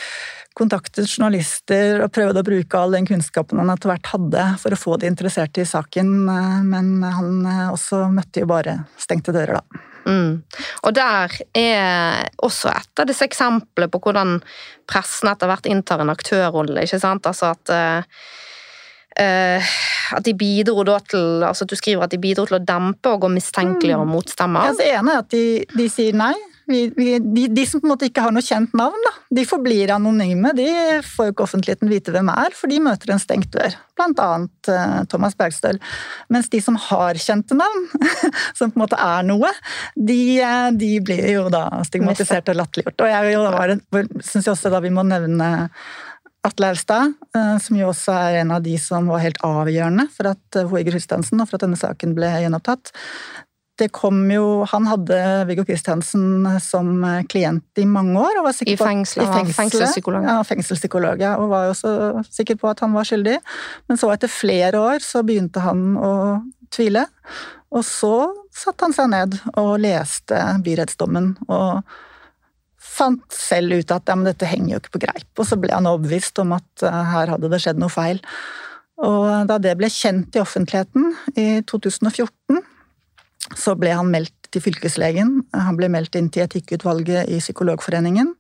[0.58, 4.80] kontaktet journalister og prøvde å bruke all den kunnskapen han etter hvert hadde for å
[4.80, 9.62] få de interesserte i saken, eh, men han eh, også møtte jo bare stengte dører,
[9.62, 9.88] da.
[10.06, 10.41] Mm.
[10.88, 14.38] Og der er også et av disse eksemplene på hvordan
[14.89, 16.86] pressen etter hvert inntar en aktørrolle.
[16.86, 17.28] ikke sant?
[17.30, 18.04] Altså at uh,
[19.20, 23.26] at de bidro da til altså Du skriver at de bidro til å dempe og
[23.28, 24.14] å mistenkeliggjøre mm.
[24.16, 24.70] motstemmer.
[24.70, 25.43] Ja, det ene er at de,
[25.76, 26.36] de sier nei.
[26.70, 29.45] Vi, vi, de, de, som på en måte ikke har noe kjent navn, da, de
[29.49, 30.51] forblir anonyme.
[30.53, 30.67] De
[31.05, 33.74] får jo ikke offentligheten vite hvem er, for de møter en stengt dør.
[33.97, 35.80] Blant annet uh, Thomas Bergstøl.
[36.30, 37.88] Mens de som har kjente navn,
[38.57, 39.49] som på en måte er noe,
[39.97, 43.01] de, eh, de blir jo da stigmatisert og latterliggjort.
[43.01, 45.49] Og jeg syns også da vi må nevne
[46.45, 50.36] Atle Austad, eh, som jo også er en av de som var helt avgjørende for
[50.36, 52.93] at Hoiger Hustensen, og for at denne saken ble gjenopptatt
[53.80, 55.19] det kom jo Han hadde
[55.49, 58.39] Viggo Kristiansen som klient i mange år.
[58.39, 60.27] og var sikker I fengsel, på, i fengselspsykolog.
[60.27, 61.93] Ja, fengselspsykolog, ja, og var jo også
[62.27, 63.38] sikker på at han var skyldig.
[63.88, 66.11] Men så etter flere år så begynte han å
[66.73, 67.05] tvile.
[67.73, 68.13] Og så
[68.55, 71.84] satte han seg ned og leste byrettsdommen og
[72.89, 75.30] fant selv ut at ja, dette henger jo ikke på greip.
[75.38, 78.19] Og så ble han overbevist om at uh, her hadde det skjedd noe feil.
[78.99, 82.59] Og da det ble kjent i offentligheten i 2014
[83.55, 85.43] så ble han meldt til fylkeslegen.
[85.53, 88.33] Han ble meldt inn til Etikkutvalget i Psykologforeningen.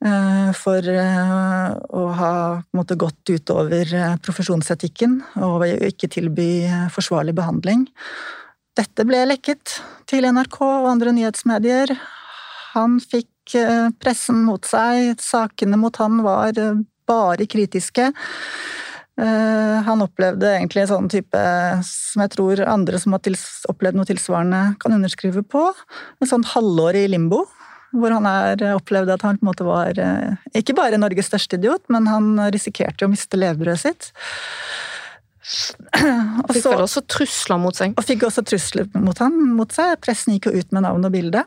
[0.00, 2.34] Eh, for eh, å ha
[2.72, 6.48] måte, gått utover eh, profesjonsetikken og ikke tilby
[6.94, 7.84] forsvarlig behandling.
[8.80, 9.76] Dette ble lekket
[10.08, 11.92] til NRK og andre nyhetsmedier.
[12.72, 13.28] Han fikk
[14.00, 15.18] pressen mot seg.
[15.20, 16.54] Sakene mot han var
[17.10, 18.12] bare kritiske.
[19.18, 21.40] Eh, han opplevde egentlig en sånn type
[21.86, 23.40] som jeg tror andre som har
[23.72, 25.64] opplevd noe tilsvarende, kan underskrive på.
[26.20, 27.44] En sånn halvår i limbo.
[27.90, 31.58] Hvor han er, opplevde at han på en måte var eh, ikke bare Norges største
[31.58, 34.12] idiot, men han risikerte å miste levebrødet sitt.
[36.44, 37.96] Og fikk vel også trusler mot seg?
[37.98, 39.96] Og fikk også trusler mot, han, mot seg.
[40.04, 41.42] Pressen gikk jo ut med navn og bilde.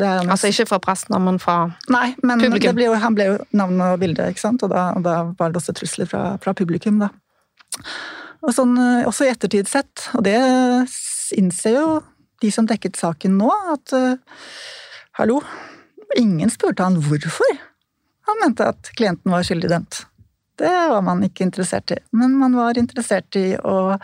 [0.00, 1.58] Altså ikke fra presten, men fra
[1.92, 2.76] Nei, men publikum?
[2.78, 4.64] Ble jo, han ble jo navn og bilde, ikke sant?
[4.64, 7.10] Og da, og da, var det også trusler fra, fra publikum, da.
[8.44, 10.38] Og sånn, eh, også i ettertid sett, og det
[11.36, 11.86] innser jo
[12.44, 14.40] de som dekket saken nå, at uh,
[15.20, 15.38] hallo,
[16.20, 17.62] ingen spurte han hvorfor
[18.28, 20.02] han mente at klienten var skyldig dømt.
[20.60, 23.96] Det var man ikke interessert i, men man var interessert i å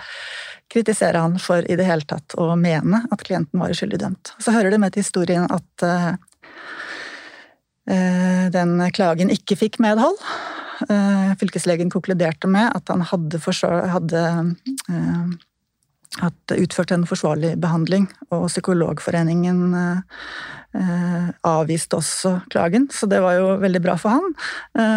[0.70, 4.32] kritisere han for i det hele tatt å mene at klienten var uskyldig dømt.
[4.38, 6.14] Så hører det med til historien at uh,
[8.54, 10.18] den klagen ikke fikk medhold.
[10.86, 13.40] Uh, fylkeslegen konkluderte med at han hadde,
[13.90, 14.24] hadde
[14.88, 15.32] uh,
[16.20, 19.74] hatt utført en forsvarlig behandling, og Psykologforeningen
[21.46, 24.34] avviste også klagen, så det var jo veldig bra for han.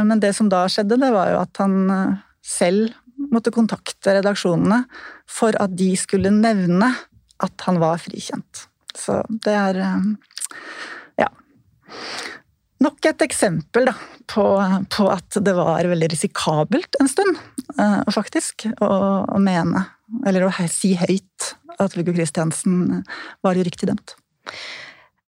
[0.05, 2.93] Men det som da skjedde, det var jo at han selv
[3.33, 4.83] måtte kontakte redaksjonene
[5.29, 6.91] for at de skulle nevne
[7.43, 8.67] at han var frikjent.
[8.95, 9.79] Så det er
[11.19, 11.29] ja.
[12.83, 13.95] Nok et eksempel da,
[14.29, 14.45] på,
[14.93, 17.39] på, at det var veldig risikabelt en stund,
[18.13, 18.93] faktisk, å,
[19.25, 19.87] å mene
[20.27, 23.03] eller å si høyt at Viggo Kristiansen
[23.45, 24.15] var uriktig dømt.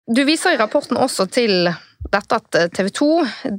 [0.06, 1.70] Du viser i rapporten også til
[2.12, 3.08] dette at TV 2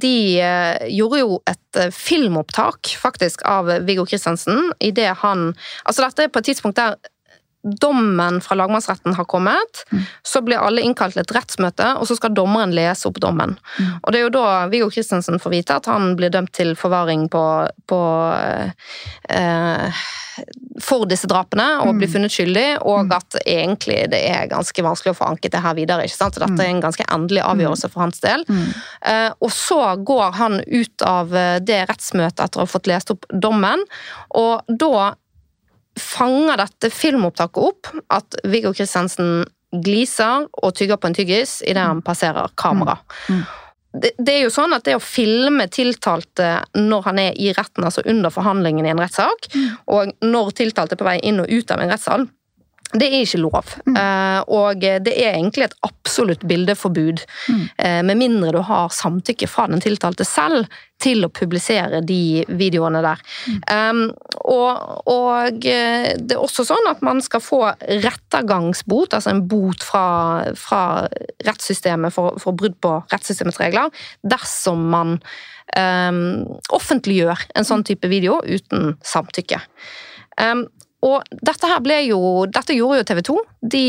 [0.00, 5.50] de eh, gjorde jo et eh, filmopptak faktisk av Viggo Kristiansen idet han
[5.84, 6.96] Altså dette er på et tidspunkt der
[7.62, 10.02] dommen fra lagmannsretten har kommet, mm.
[10.22, 13.56] så blir alle innkalt til et rettsmøte, og så skal dommeren lese opp dommen.
[13.78, 13.90] Mm.
[14.02, 17.26] Og Det er jo da Viggo Kristensen får vite at han blir dømt til forvaring
[17.32, 17.44] på,
[17.90, 18.00] på
[19.34, 20.06] eh,
[20.78, 21.98] for disse drapene og mm.
[21.98, 23.14] blir funnet skyldig, og mm.
[23.18, 26.06] at egentlig det er ganske vanskelig å få anket det her videre.
[26.06, 26.38] ikke sant?
[26.38, 28.46] Så dette er en ganske endelig avgjørelse for hans del.
[28.46, 28.66] Mm.
[29.12, 31.34] Eh, og så går han ut av
[31.66, 33.82] det rettsmøtet etter å ha fått lest opp dommen,
[34.38, 35.16] og da
[36.02, 39.46] fanger dette filmopptaket opp at Viggo Kristiansen
[39.84, 42.96] gliser og tygger på en tyggis idet han passerer kamera.
[43.28, 43.40] Mm.
[43.40, 43.46] Mm.
[43.98, 47.86] Det, det, er jo sånn at det å filme tiltalte når han er i retten,
[47.88, 49.68] altså under forhandlingen i en rettssak, mm.
[49.94, 52.26] og når tiltalte er på vei inn og ut av en rettssal,
[52.96, 53.74] det er ikke lov.
[53.84, 53.96] Mm.
[53.96, 57.64] Uh, og det er egentlig et absolutt bildeforbud, mm.
[57.84, 60.68] uh, med mindre du har samtykke fra den tiltalte selv
[61.02, 63.20] til å publisere de videoene der.
[63.46, 63.58] Mm.
[63.70, 64.00] Um,
[64.50, 69.84] og, og, eh, det er også sånn at man skal få rettergangsbot, altså en bot
[69.86, 70.08] fra,
[70.58, 70.82] fra
[71.46, 73.94] rettssystemet for, for, brudd på rettssystemets regler,
[74.26, 75.18] dersom man
[75.76, 76.20] um,
[76.74, 79.62] offentliggjør en sånn type video uten samtykke.
[80.38, 80.66] Um,
[81.06, 81.68] og dette,
[82.08, 82.20] jo,
[82.50, 83.34] dette gjorde jo TV 2.
[83.74, 83.84] De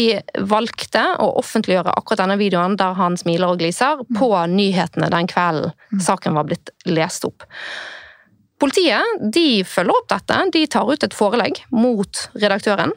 [0.52, 5.74] valgte å offentliggjøre akkurat denne videoen der han smiler og gliser, på nyhetene den kvelden
[5.90, 6.04] mm.
[6.06, 7.48] saken var blitt lest opp.
[8.60, 10.38] Politiet de følger opp dette.
[10.54, 12.94] De tar ut et forelegg mot redaktøren.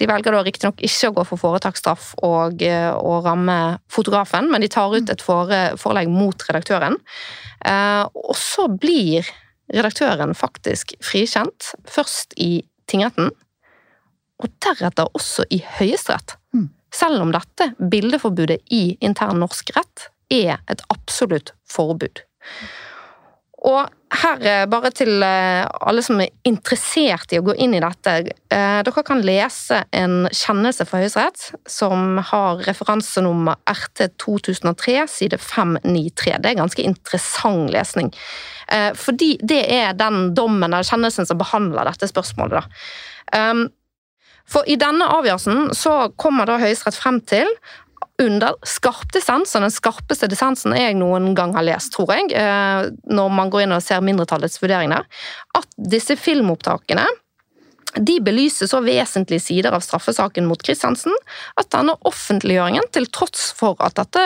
[0.00, 3.58] De velger da riktignok ikke å gå for foretaksstraff og, og, ramme
[3.92, 6.96] fotografen, men de tar ut et forelegg mot redaktøren.
[7.68, 9.28] Eh, og så blir
[9.72, 13.30] redaktøren faktisk frikjent, først i tingretten,
[14.42, 16.36] og deretter også i Høyesterett.
[16.56, 16.68] Mm.
[16.92, 22.24] Selv om dette bildeforbudet i intern norsk rett er et absolutt forbud.
[23.62, 23.86] Og
[24.22, 28.14] her, eh, bare til eh, alle som er interessert i å gå inn i dette
[28.18, 36.34] eh, Dere kan lese en kjennelse fra Høyesterett som har referansenummer RT 2003, side 593.
[36.42, 38.10] Det er ganske interessant lesning.
[38.96, 42.62] Fordi det er den dommen eller kjennelsen som behandler dette spørsmålet.
[42.62, 43.42] da.
[44.48, 47.48] For i denne avgjørelsen så kommer da Høyesterett frem til
[48.22, 52.90] under skarp dissens, og den skarpeste dissensen jeg noen gang har lest, tror jeg, eh,
[53.10, 55.06] når man går inn og ser mindretallets vurderinger,
[55.58, 57.06] at disse filmopptakene
[57.96, 61.12] de belyser så vesentlige sider av straffesaken mot Kristiansen
[61.60, 64.22] at denne offentliggjøringen, til tross for at dette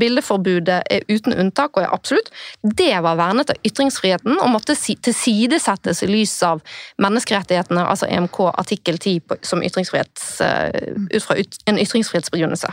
[0.00, 2.30] bildeforbudet er uten unntak og er absolutt,
[2.62, 6.62] det var vernet av ytringsfriheten og måtte tilsidesettes i lys av
[7.02, 11.36] menneskerettighetene, altså EMK artikkel 10 som eh, ut fra
[11.68, 12.72] en ytringsfrihetsbegrunnelse.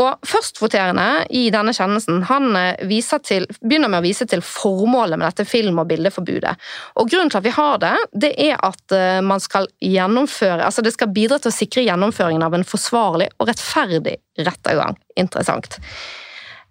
[0.00, 5.28] Og Førstvoterende i denne kjennelsen han eh, til, begynner med å vise til formålet med
[5.28, 6.54] dette film- og bildeforbudet.
[6.98, 10.82] Og Grunnen til at vi har det, det er at eh, man skal gjennomføre, altså
[10.82, 14.98] det skal bidra til å sikre gjennomføringen av en forsvarlig og rettferdig rettergang.
[15.20, 15.78] Interessant.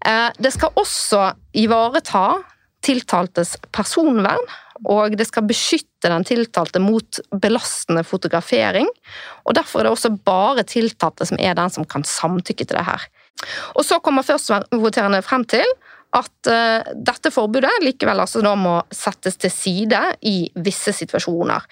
[0.05, 1.29] Eh, det skal også
[1.63, 2.25] ivareta
[2.83, 4.43] tiltaltes personvern,
[4.89, 8.89] og det skal beskytte den tiltalte mot belastende fotografering.
[9.45, 12.85] og Derfor er det også bare tiltalte som er den som kan samtykke til det
[12.85, 13.07] her.
[13.75, 15.65] Og Så kommer førstvoterende frem til
[16.13, 19.99] at uh, dette forbudet likevel altså da må settes til side
[20.29, 20.35] i
[20.65, 21.65] visse situasjoner.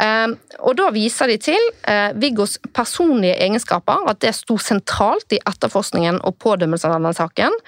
[0.00, 5.42] Uh, og Da viser de til uh, Viggos personlige egenskaper, at det sto sentralt i
[5.42, 7.58] etterforskningen og pådømmelsen av denne saken,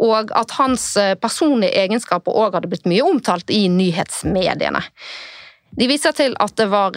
[0.00, 4.82] og at hans personlige egenskaper òg hadde blitt mye omtalt i nyhetsmediene.
[5.78, 6.96] De viser til at det var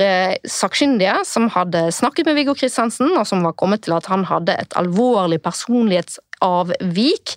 [0.52, 4.52] sakkyndige som hadde snakket med Viggo Kristiansen, og som var kommet til at han hadde
[4.60, 7.36] et alvorlig personlighetsavvik.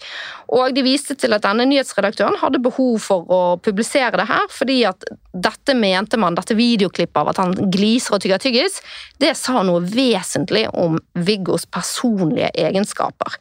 [0.58, 4.80] Og de viste til at denne nyhetsredaktøren hadde behov for å publisere det her, fordi
[4.90, 8.80] at dette mente man, dette videoklippet av at han gliser og tygger tyggis,
[9.22, 13.38] det sa noe vesentlig om Viggos personlige egenskaper.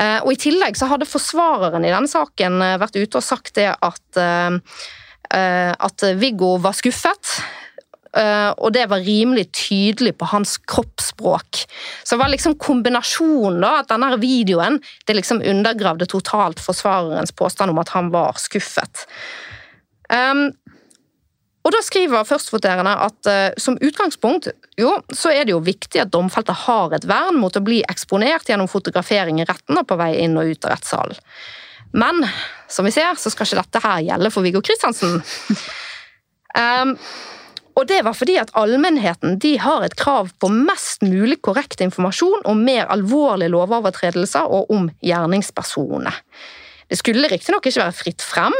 [0.00, 3.54] Eh, og I tillegg så hadde forsvareren i denne saken eh, vært ute og sagt
[3.58, 4.58] det at eh,
[5.30, 7.36] at Viggo var skuffet
[8.16, 11.62] Eh, og det var rimelig tydelig på hans kroppsspråk.
[12.02, 17.70] Så det var liksom kombinasjonen, da, at denne videoen det liksom undergravde totalt forsvarerens påstand
[17.70, 19.06] om at han var skuffet.
[20.10, 20.48] Um,
[21.62, 24.48] og da skriver førstvoterende at uh, som utgangspunkt
[24.80, 28.50] jo, så er det jo viktig at domfelte har et vern mot å bli eksponert
[28.50, 31.20] gjennom fotografering i retten og på vei inn og ut av rettssalen.
[31.92, 32.22] Men
[32.70, 35.20] som vi ser, så skal ikke dette her gjelde for Viggo Kristiansen.
[36.50, 36.96] Um,
[37.78, 42.42] og det var fordi at allmennheten de har et krav på mest mulig korrekt informasjon
[42.50, 46.12] om mer alvorlige lovovertredelser og om gjerningspersonene.
[46.90, 48.56] Det skulle riktignok ikke være fritt frem,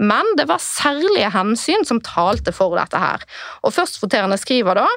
[0.00, 3.22] men det var særlige hensyn som talte for dette her.
[3.62, 4.88] Og Førstvoterende skriver da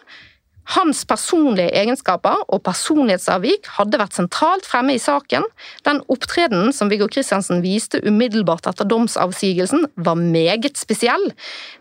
[0.76, 5.45] hans personlige egenskaper og personlighetsavvik hadde vært sentralt fremme i saken.
[5.88, 11.30] Den opptredenen som Viggo Kristiansen viste umiddelbart etter domsavsigelsen, var meget spesiell.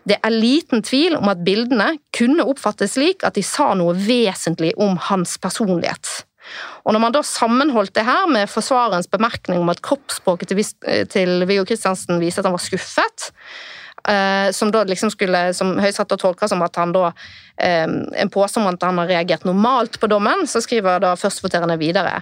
[0.07, 4.71] Det er liten tvil om at bildene kunne oppfattes slik at de sa noe vesentlig
[4.79, 6.23] om hans personlighet.
[6.87, 10.55] Og Når man da sammenholdt det her med forsvarerens bemerkning om at kroppsspråket
[11.11, 13.31] til Viggo Kristiansen viste at han var skuffet,
[14.07, 17.11] eh, som da liksom skulle, som Høyesterett tolka som at han da
[17.57, 22.19] en påstand om at han har reagert normalt på dommen, så skriver da førstvoterende videre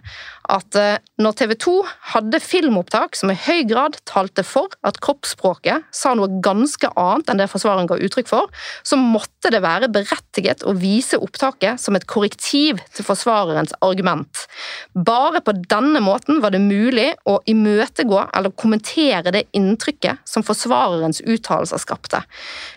[0.51, 1.73] at eh, når TV 2
[2.13, 7.41] hadde filmopptak som i høy grad talte for at kroppsspråket sa noe ganske annet enn
[7.41, 8.51] det forsvareren ga uttrykk for,
[8.85, 14.45] så måtte det være berettiget å vise opptaket som et korrektiv til forsvarerens argument.
[14.93, 21.23] Bare på denne måten var det mulig å imøtegå eller kommentere det inntrykket som forsvarerens
[21.25, 22.21] uttalelser skapte.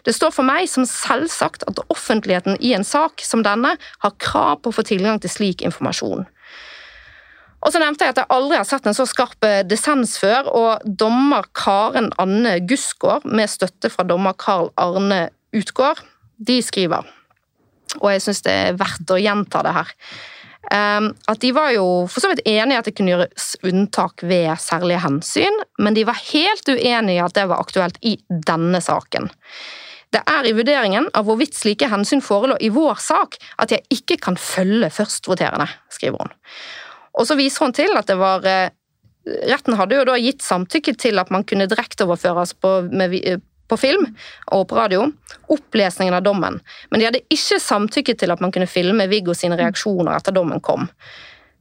[0.07, 4.13] Det står for meg som selvsagt at offentligheten offentligheten i en sak som denne har
[4.19, 6.27] krav på å få tilgang til slik informasjon.
[7.61, 10.47] Og så nevnte jeg at jeg aldri har sett en så skarp eh, dissens før,
[10.47, 15.99] og dommer Karen Anne Gussgaard, med støtte fra dommer Karl Arne Utgård,
[16.39, 17.03] de skriver,
[17.99, 19.91] og jeg syns det er verdt å gjenta det her,
[20.71, 24.23] ehm, at de var jo for så vidt enige i at det kunne gjøres unntak
[24.23, 28.79] ved særlige hensyn, men de var helt uenige i at det var aktuelt i denne
[28.85, 29.33] saken.
[30.15, 34.17] Det er i vurderingen av hvorvidt slike hensyn forelå i vår sak at jeg ikke
[34.29, 36.33] kan følge førstvoterende, skriver hun.
[37.19, 38.71] Og så viser hun til at det var eh,
[39.29, 43.13] Retten hadde jo da gitt samtykke til at man kunne direkteoverføres på, med,
[43.69, 44.07] på film
[44.57, 45.03] og på radio
[45.53, 46.57] opplesningen av dommen,
[46.89, 50.63] men de hadde ikke samtykke til at man kunne filme Viggo sine reaksjoner etter dommen
[50.65, 50.89] kom.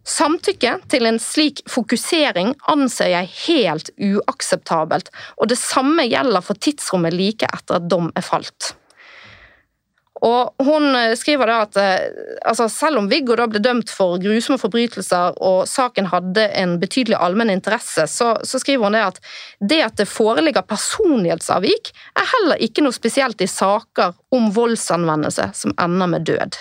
[0.08, 7.16] Samtykke til en slik fokusering anser jeg helt uakseptabelt, og det samme gjelder for tidsrommet
[7.16, 8.76] like etter at dom er falt.
[10.26, 11.78] Og Hun skriver da at
[12.48, 17.20] altså selv om Viggo da ble dømt for grusomme forbrytelser og saken hadde en betydelig
[17.20, 19.22] allmenn interesse, så, så, skriver hun det at
[19.60, 25.78] det at det foreligger personlighetsavvik, er heller ikke noe spesielt i saker om voldsanvendelse som
[25.78, 26.58] ender med død.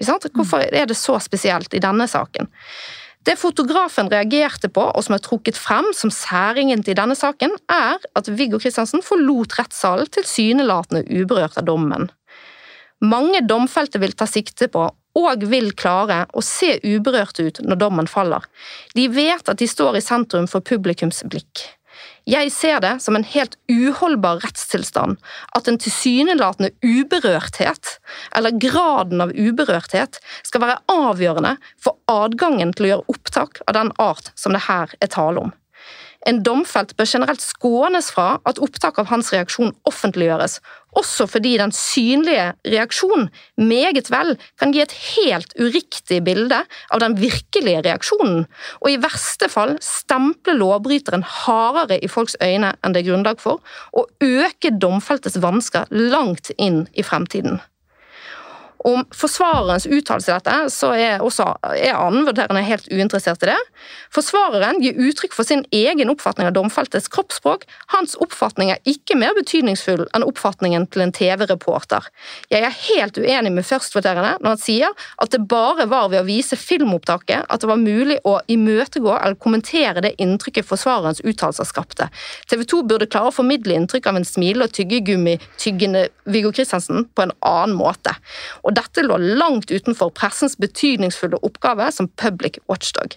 [0.00, 2.50] Hvorfor er det så spesielt i denne saken?
[3.24, 8.02] Det fotografen reagerte på, og som er trukket frem som særingent i denne saken, er
[8.18, 12.10] at Viggo Kristiansen forlot rettssalen tilsynelatende uberørt av dommen.
[13.04, 18.10] Mange domfelte vil ta sikte på, og vil klare, å se uberørt ut når dommen
[18.10, 18.44] faller.
[18.98, 21.68] De vet at de står i sentrum for publikums blikk.
[22.24, 25.18] Jeg ser det som en helt uholdbar rettstilstand
[25.56, 27.98] at en tilsynelatende uberørthet,
[28.36, 33.92] eller graden av uberørthet, skal være avgjørende for adgangen til å gjøre opptak av den
[34.00, 35.52] art som det her er tale om.
[36.24, 40.62] En domfelt bør generelt skånes fra at opptak av hans reaksjon offentliggjøres,
[40.98, 47.16] også fordi den synlige reaksjonen meget vel kan gi et helt uriktig bilde av den
[47.20, 48.44] virkelige reaksjonen,
[48.80, 53.62] og i verste fall stemple lovbryteren hardere i folks øyne enn det er grunnlag for,
[53.92, 57.60] og øke domfeltes vansker langt inn i fremtiden.
[58.84, 63.60] Om forsvarerens uttalelse til dette, så er, også, er annenvurderende helt uinteressert i det.
[64.12, 67.64] Forsvareren gir uttrykk for sin egen oppfatning av domfeltes kroppsspråk.
[67.94, 72.10] Hans oppfatning er ikke mer betydningsfull enn oppfatningen til en TV-reporter.
[72.52, 76.28] Jeg er helt uenig med førstvurderende når han sier at det bare var ved å
[76.28, 82.10] vise filmopptaket at det var mulig å imøtegå eller kommentere det inntrykket forsvarerens uttalelser skapte.
[82.52, 87.24] TV 2 burde klare å formidle inntrykk av en smile- og tyggegummi-tyggende Viggo Kristiansen på
[87.24, 88.12] en annen måte.
[88.62, 93.16] Og og dette lå langt utenfor pressens betydningsfulle oppgave som public watchdog.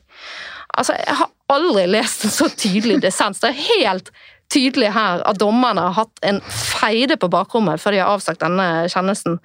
[0.77, 3.39] Altså, Jeg har aldri lest en så tydelig dissens.
[3.41, 4.11] Det er helt
[4.53, 8.87] tydelig her at dommerne har hatt en feide på bakrommet før de har avsagt denne
[8.91, 9.39] kjennelsen.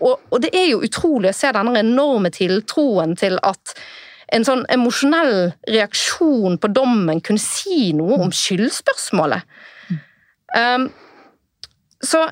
[0.00, 3.76] Og, og det er jo utrolig å se denne enorme tiltroen til at
[4.32, 9.44] en sånn emosjonell reaksjon på dommen kunne si noe om skyldspørsmålet.
[10.56, 10.88] Um,
[12.02, 12.26] så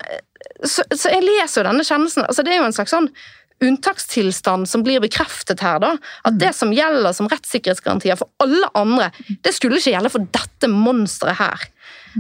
[0.65, 3.11] så, så, jeg leser jo denne kjennelsen altså Det er jo en slags sånn
[3.61, 5.81] unntakstilstand som blir bekreftet her.
[5.83, 5.91] da,
[6.25, 9.11] At det som gjelder som rettssikkerhetsgarantier for alle andre,
[9.45, 11.67] det skulle ikke gjelde for dette monsteret her.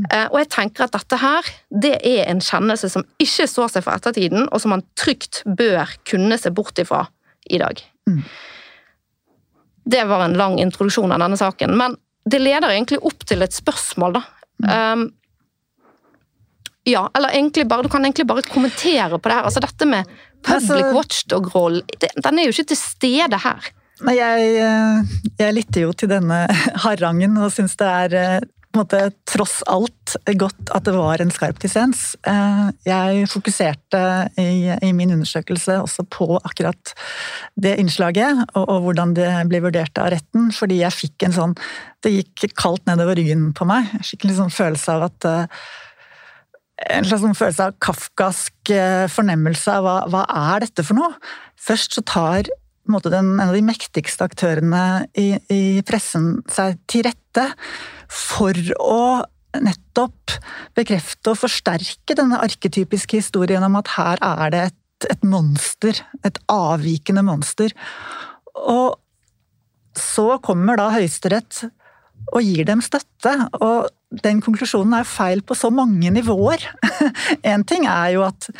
[0.04, 3.86] Uh, og jeg tenker at dette her, det er en kjennelse som ikke står seg
[3.86, 7.06] for ettertiden, og som man trygt bør kunne se bort ifra
[7.48, 7.80] i dag.
[9.90, 11.96] Det var en lang introduksjon av denne saken, men
[12.28, 14.26] det leder egentlig opp til et spørsmål, da.
[14.60, 15.08] Um,
[16.88, 19.48] ja, eller egentlig bare, du kan egentlig bare kommentere på det her.
[19.48, 20.08] Altså Dette med
[20.40, 23.72] public altså, watchdog-roll, den er jo ikke til stede her.
[24.06, 26.46] Nei, jeg, eh, jeg lytter jo til denne
[26.86, 31.58] harangen og syns det er eh, måte tross alt godt at det var en skarp
[31.60, 32.14] dissens.
[32.24, 34.00] Eh, jeg fokuserte
[34.40, 36.94] i, i, min undersøkelse også på akkurat
[37.60, 41.56] det innslaget, og, og, hvordan det ble vurdert av retten, fordi jeg fikk en sånn
[42.00, 43.90] Det gikk kaldt nedover ryggen på meg.
[44.00, 45.26] Skikkelig sånn følelse av at
[46.88, 50.24] en slags sånn følelse av kafkask eh, fornemmelse av hva, hva
[50.54, 51.12] er dette for noe?
[51.60, 54.84] Først så tar en, den, en av de mektigste aktørene
[55.18, 57.46] i, i, pressen seg til rette
[58.10, 59.02] for å
[59.60, 60.36] nettopp
[60.78, 66.38] bekrefte og forsterke denne arketypiske historien om at her er det et, et monster, et
[66.50, 67.74] avvikende monster.
[68.54, 68.96] Og
[69.98, 71.64] så kommer da Høyesterett
[72.30, 73.34] og gir dem støtte.
[73.60, 73.90] Og
[74.24, 76.64] den konklusjonen er feil på så mange nivåer.
[77.52, 78.50] Én ting er jo at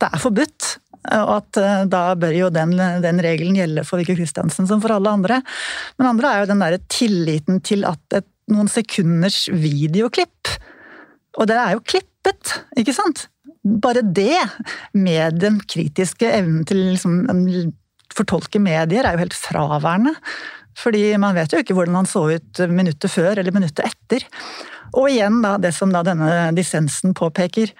[0.00, 0.70] det er forbudt,
[1.14, 2.72] og at eh, da bør jo den,
[3.04, 5.40] den regelen gjelde for Viggo Kristiansen som for alle andre.
[5.98, 10.50] Men andre er jo den derre tilliten til at et, noen sekunders videoklipp
[11.40, 13.26] Og det er jo klippet, ikke sant?
[13.64, 14.36] Bare det,
[14.92, 17.22] med den kritiske evnen til liksom,
[18.12, 20.12] fortolke medier, er jo helt fraværende.
[20.78, 24.26] Fordi man vet jo ikke hvordan han så ut minuttet før eller minuttet etter.
[24.94, 27.72] Og igjen da, det som da denne dissensen påpeker.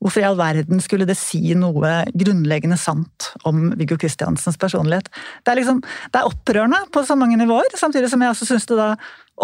[0.00, 5.10] Hvorfor i all verden skulle det si noe grunnleggende sant om Viggo Kristiansens personlighet?
[5.44, 8.68] Det er, liksom, det er opprørende på så mange nivåer, samtidig som jeg også syns
[8.70, 8.94] det da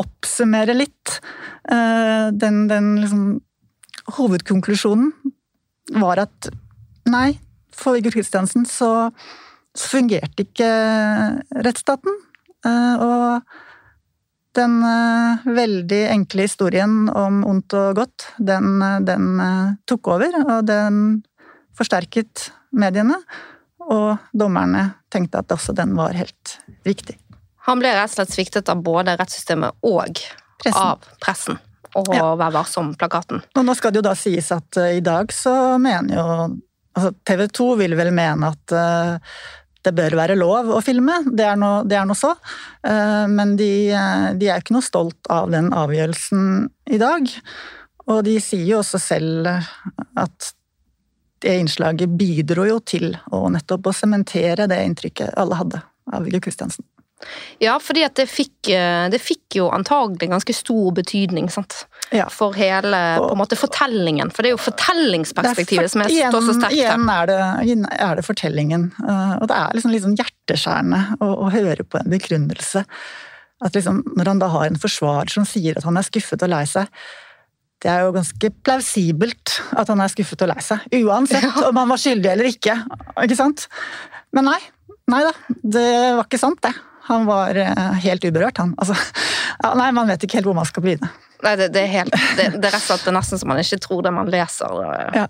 [0.00, 1.18] oppsummerer litt
[1.68, 3.26] uh, den, den liksom,
[4.16, 5.10] Hovedkonklusjonen
[6.00, 6.48] var at
[7.10, 7.34] nei,
[7.74, 9.10] for Viggo Kristiansen så
[9.76, 10.68] fungerte ikke
[11.66, 12.14] rettsstaten.
[12.66, 13.42] Uh, og
[14.56, 19.36] den uh, veldig enkle historien om ondt og godt, den, uh, den
[19.88, 21.20] tok over, og den
[21.76, 23.20] forsterket mediene.
[23.86, 26.56] Og dommerne tenkte at også den var helt
[26.88, 27.20] riktig.
[27.68, 30.18] Han ble rett og slett sviktet av både rettssystemet og
[30.62, 30.82] pressen.
[30.82, 31.60] av pressen.
[31.96, 32.24] Og ja.
[32.36, 33.40] Vær varsom-plakaten.
[33.56, 36.26] Nå skal det jo da sies at i dag så mener jo
[36.96, 38.74] altså TV 2 vil vel mene at
[39.86, 42.34] det bør være lov å filme, det er nå, no så.
[42.86, 47.30] Eh, men de, eh, de er ikke noe stolt av den avgjørelsen i dag.
[48.06, 50.52] Og de sier jo også selv at
[51.44, 55.82] det innslaget bidro jo til å nettopp å sementere det inntrykket alle hadde
[56.12, 56.86] av Viggo Kristiansen.
[57.62, 61.86] Ja, fordi at det fikk, eh, det fikk jo antagelig ganske stor betydning sant?
[62.14, 62.28] Ja.
[62.30, 64.28] for hele på en måte, fortellingen.
[64.30, 66.76] For det er jo fortellingsperspektivet som er igjen, så sterkt.
[66.76, 67.38] Igjen er det,
[67.98, 68.90] er det fortellingen.
[69.02, 72.84] Eh, og det er liksom sånn hjerteskjærende å, å, høre på en begrunnelse.
[73.64, 76.52] At liksom, når han da har en forsvarer som sier at han er skuffet og
[76.52, 76.92] lei seg,
[77.82, 80.84] det er jo ganske plausibelt at han er skuffet og lei seg.
[81.02, 81.54] Uansett ja.
[81.68, 82.76] om han var skyldig eller ikke.
[83.24, 83.66] ikke sant?
[84.36, 84.60] Men nei.
[85.10, 85.88] Nei da, det
[86.18, 86.72] var ikke sant, det.
[87.06, 88.74] Han var eh, helt uberørt, han.
[88.78, 88.96] Altså,
[89.62, 91.10] ja, nei, man vet ikke helt hvor man skal begynne.
[91.44, 93.78] Nei, det, det er helt Det, det er rett og slett nesten som man ikke
[93.84, 94.78] tror det man leser.
[95.14, 95.26] Ja.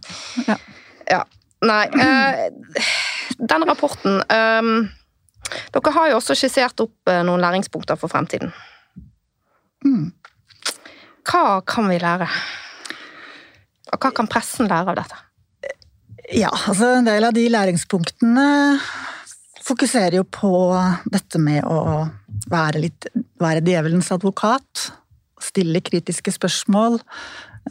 [0.47, 0.59] ja.
[1.11, 1.25] ja.
[1.67, 1.83] Nei.
[1.89, 2.53] Eh,
[3.39, 4.69] Den rapporten eh,
[5.75, 8.53] Dere har jo også skissert opp eh, noen læringspunkter for fremtiden.
[9.87, 10.11] Mm.
[11.27, 12.27] Hva kan vi lære?
[13.93, 15.21] Og hva kan pressen lære av dette?
[16.35, 18.47] Ja, altså en del av de læringspunktene
[19.67, 20.53] fokuserer jo på
[21.11, 22.07] dette med å
[22.51, 23.09] være litt
[23.43, 24.91] være djevelens advokat.
[25.43, 27.01] Stille kritiske spørsmål.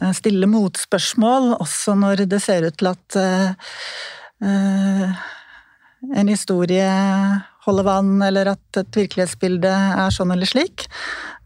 [0.02, 3.52] eh, Stille motspørsmål, også når det ser ut til at uh,
[6.14, 6.90] en historie
[7.66, 10.86] holder vann, eller at et virkelighetsbilde er sånn eller slik.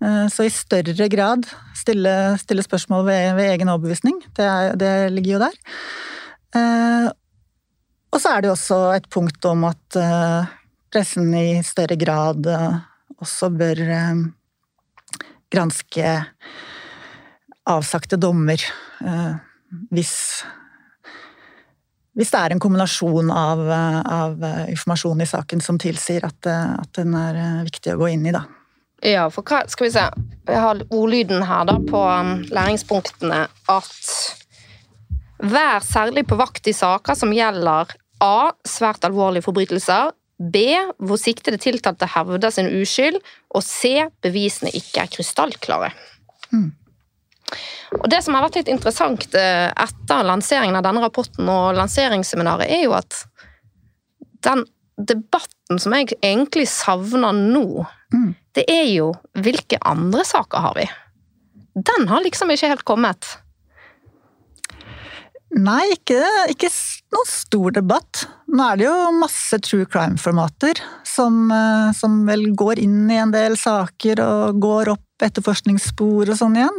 [0.03, 1.47] Uh, så i større grad
[1.79, 4.21] stille, stille spørsmål ved, ved, egen overbevisning.
[4.37, 5.57] Det, det ligger jo der.
[6.51, 7.09] Uh,
[8.11, 9.99] og så er det jo også et punkt om at
[10.91, 12.47] pressen i større grad
[13.21, 13.83] også bør
[15.51, 16.15] granske
[17.71, 18.65] avsagte dommer
[19.95, 20.17] hvis
[22.19, 27.15] hvis det er en kombinasjon av, av, informasjon i saken som tilsier at, at, den
[27.17, 28.43] er viktig å gå inn i, da.
[29.07, 30.03] Ja, for hva Skal vi se.
[30.51, 32.03] Jeg har ordlyden her da på
[32.51, 34.13] læringspunktene at
[35.41, 37.95] Vær særlig på vakt i saker som gjelder
[38.25, 38.51] A.
[38.69, 40.13] Svært alvorlige forbrytelser.
[40.41, 40.65] B.
[40.99, 43.21] Hvor siktede tiltalte hevder sin uskyld.
[43.55, 44.07] Og C.
[44.25, 45.91] Bevisene ikke er krystallklare.
[46.53, 46.71] Mm.
[47.99, 52.85] Og Det som har vært litt interessant etter lanseringen av denne rapporten og lanseringsseminaret, er
[52.87, 53.25] jo at
[54.47, 54.65] den
[55.01, 58.31] debatten som jeg egentlig savner nå, mm.
[58.57, 60.87] det er jo hvilke andre saker har vi?
[61.75, 63.27] Den har liksom ikke helt kommet.
[65.51, 66.21] Nei, ikke,
[66.53, 66.69] ikke
[67.11, 68.23] noen stor debatt.
[68.55, 71.51] Nå er det jo masse true crime-formater som,
[71.97, 76.79] som, vel går inn i en del saker og går opp etterforskningsspor og sånn igjen.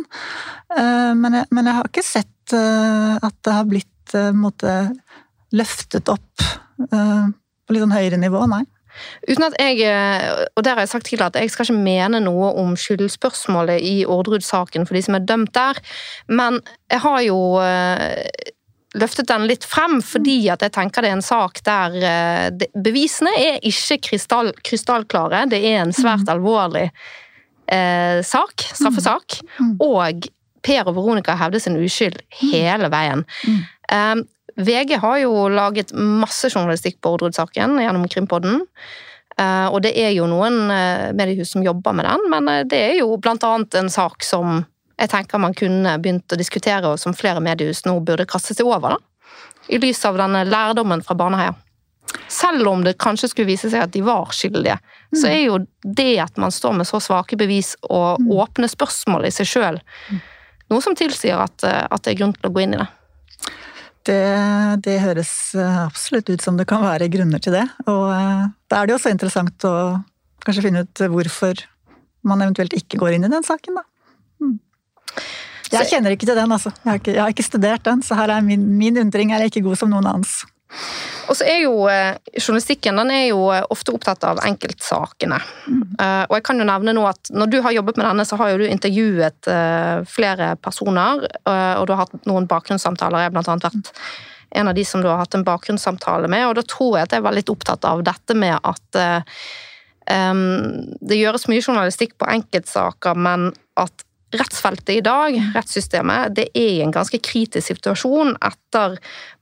[0.71, 4.75] Men jeg, men jeg har ikke sett at det har blitt måte,
[5.51, 6.47] løftet opp
[6.79, 8.63] på litt sånn høyere nivå, nei.
[9.27, 9.83] Uten at jeg,
[10.55, 13.93] og der har jeg sagt tidligere at jeg skal ikke mene noe om skyldspørsmålet i
[14.03, 15.79] Orderud-saken for de som er dømt der,
[16.31, 16.59] men
[16.91, 17.37] jeg har jo
[18.97, 21.93] løftet den litt frem, fordi at jeg tenker det er en sak der
[22.75, 25.45] bevisene er ikke krystall, krystallklare.
[25.51, 26.89] Det er en svært alvorlig
[27.71, 29.39] eh, sak, straffesak.
[29.59, 29.75] Mm.
[29.79, 30.27] Og
[30.61, 33.23] Per og Veronica hevder sin uskyld hele veien.
[33.47, 33.61] Mm.
[33.95, 34.15] Eh,
[34.61, 38.61] VG har jo laget masse journalistikk på Orderud-saken gjennom Krimpodden.
[39.39, 40.67] Uh, og det er jo noen
[41.15, 44.59] mediehus som jobber med den, men det er jo blant annet en sak som
[45.01, 48.69] jeg tenker man kunne begynt å diskutere, og som flere mediehus nå burde kaste seg
[48.69, 48.97] over.
[48.97, 49.33] da.
[49.73, 51.55] I lys av denne lærdommen fra Baneheia.
[52.27, 54.77] Selv om det kanskje skulle vise seg at de var skyldige,
[55.11, 55.17] mm.
[55.21, 58.31] så er jo det at man står med så svake bevis og mm.
[58.35, 59.79] åpne spørsmål i seg sjøl,
[60.09, 60.21] mm.
[60.73, 62.89] noe som tilsier at, at, det er grunn til å gå inn i det.
[64.09, 64.21] det.
[64.89, 67.67] Det høres absolutt ut som det kan være grunner til det.
[67.85, 69.75] Og da er det jo også interessant å
[70.43, 71.63] kanskje finne ut hvorfor
[72.27, 73.85] man eventuelt ikke går inn i den saken, da.
[75.71, 76.73] Jeg kjenner ikke til den, altså.
[76.83, 79.45] Jeg har ikke, jeg har ikke studert den, så her er min, min undring er
[79.47, 80.41] ikke god som noen annens.
[81.29, 85.39] Og så er jo eh, Journalistikken den er jo ofte opptatt av enkeltsakene.
[85.67, 85.81] Mm.
[85.99, 88.39] Uh, og jeg kan jo nevne nå at Når du har jobbet med denne, så
[88.39, 91.25] har jo du intervjuet uh, flere personer.
[91.47, 93.25] Uh, og du har hatt noen bakgrunnssamtaler.
[93.25, 93.91] Jeg har annet vært
[94.51, 96.47] en av de som du har hatt en bakgrunnssamtale med.
[96.49, 99.01] Og da tror jeg at jeg var litt opptatt av dette med at
[100.11, 100.41] um,
[100.99, 104.03] det gjøres mye journalistikk på enkeltsaker, men at
[104.35, 108.97] rettsfeltet i dag, rettssystemet, det er i en ganske kritisk situasjon etter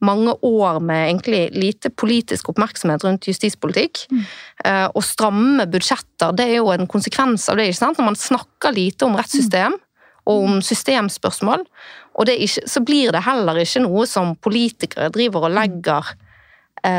[0.05, 4.05] mange år med egentlig lite politisk oppmerksomhet rundt justispolitikk.
[4.11, 4.23] Mm.
[4.95, 7.69] Og stramme budsjetter, det er jo en konsekvens av det.
[7.69, 8.01] ikke sant?
[8.01, 9.77] Når man snakker lite om rettssystem
[10.29, 11.65] og om systemspørsmål,
[12.19, 16.13] og ikke, så blir det heller ikke noe som politikere driver og legger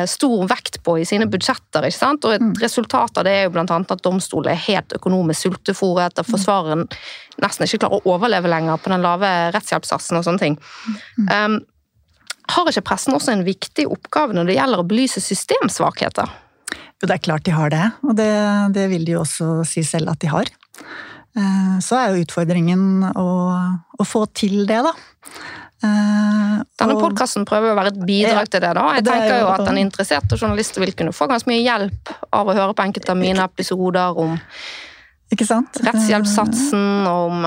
[0.06, 1.86] stor vekt på i sine budsjetter.
[1.88, 2.24] ikke sant?
[2.28, 6.28] Og Et resultat av det er jo annet at domstolen er helt økonomisk sultefòret, at
[6.28, 6.86] forsvareren
[7.40, 10.58] nesten ikke klarer å overleve lenger på den lave rettshjelpssatsen og sånne ting.
[11.30, 11.60] Um,
[12.50, 16.32] har ikke pressen også en viktig oppgave når det gjelder å belyse systemsvakheter?
[17.00, 18.32] Jo, det er klart de har det, og det,
[18.76, 20.50] det vil de jo også si selv at de har.
[21.80, 23.30] Så er jo utfordringen å,
[23.96, 24.92] å få til det, da.
[25.80, 28.74] Denne podkasten prøver å være et bidrag til det.
[28.76, 28.84] da.
[28.98, 32.56] Jeg tenker jo at En interesserte journalist vil kunne få ganske mye hjelp av å
[32.56, 34.36] høre på enkelte av mine episoder om
[35.30, 37.44] rettshjelpssatsen, om,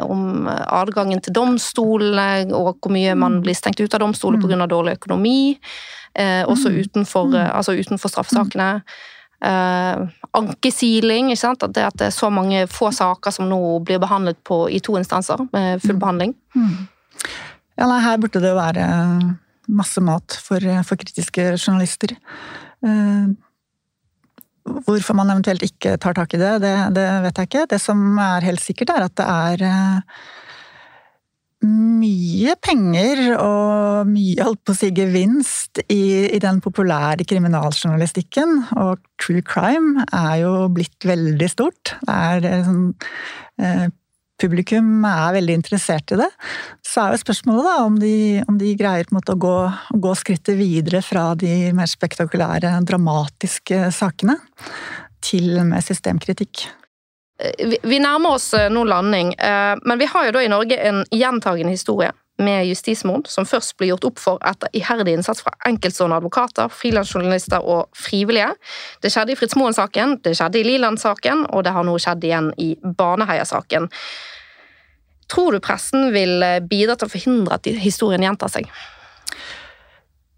[0.00, 4.66] om, adgangen til domstolene, og hvor mye man blir stengt ut av domstoler pga.
[4.66, 5.58] dårlig økonomi.
[6.14, 8.82] Eh, også utenfor, altså utenfor straffesakene.
[9.44, 11.62] Eh, ankesiling, ikke sant?
[11.62, 14.80] At det, at det er så mange få saker som nå blir behandlet på, i
[14.80, 16.00] to instanser med full mm.
[16.00, 16.34] behandling.
[16.54, 16.88] Mm.
[17.82, 18.82] Ja, nei, her burde det jo være
[19.74, 22.12] masse mat for, for kritiske journalister.
[22.78, 23.32] Uh,
[24.86, 27.64] hvorfor man eventuelt ikke tar tak i det, det, det, vet jeg ikke.
[27.72, 30.22] Det som er helt sikkert, er at det er uh,
[31.66, 38.60] mye penger og mye holdt på å si gevinst i, i, den populære kriminaljournalistikken.
[38.78, 41.96] Og true crime er jo blitt veldig stort.
[42.06, 42.86] Det er sånn
[43.58, 43.90] eh,
[44.42, 46.28] Publikum er veldig interessert i det.
[46.86, 48.16] Så er jo spørsmålet da om de,
[48.50, 49.56] om de greier måte å gå,
[50.02, 54.38] gå skrittet videre fra de mer spektakulære, dramatiske sakene
[55.22, 56.66] til med systemkritikk.
[57.42, 60.78] Eh, vi nærmer oss eh, nå landing, eh, men vi har jo da i Norge
[60.90, 62.10] en gjentagende historie
[62.42, 67.62] med justismord, som først ble gjort opp for etter iherdig innsats fra enkeltstående advokater, frilansjournalister
[67.62, 68.50] og frivillige.
[69.04, 72.50] Det skjedde i Fritz Moen-saken, det skjedde i Liland-saken, og det har nå skjedd igjen
[72.58, 73.90] i Baneheia-saken.
[75.32, 78.68] Tror du pressen vil bidra til å forhindre at historien gjentar seg?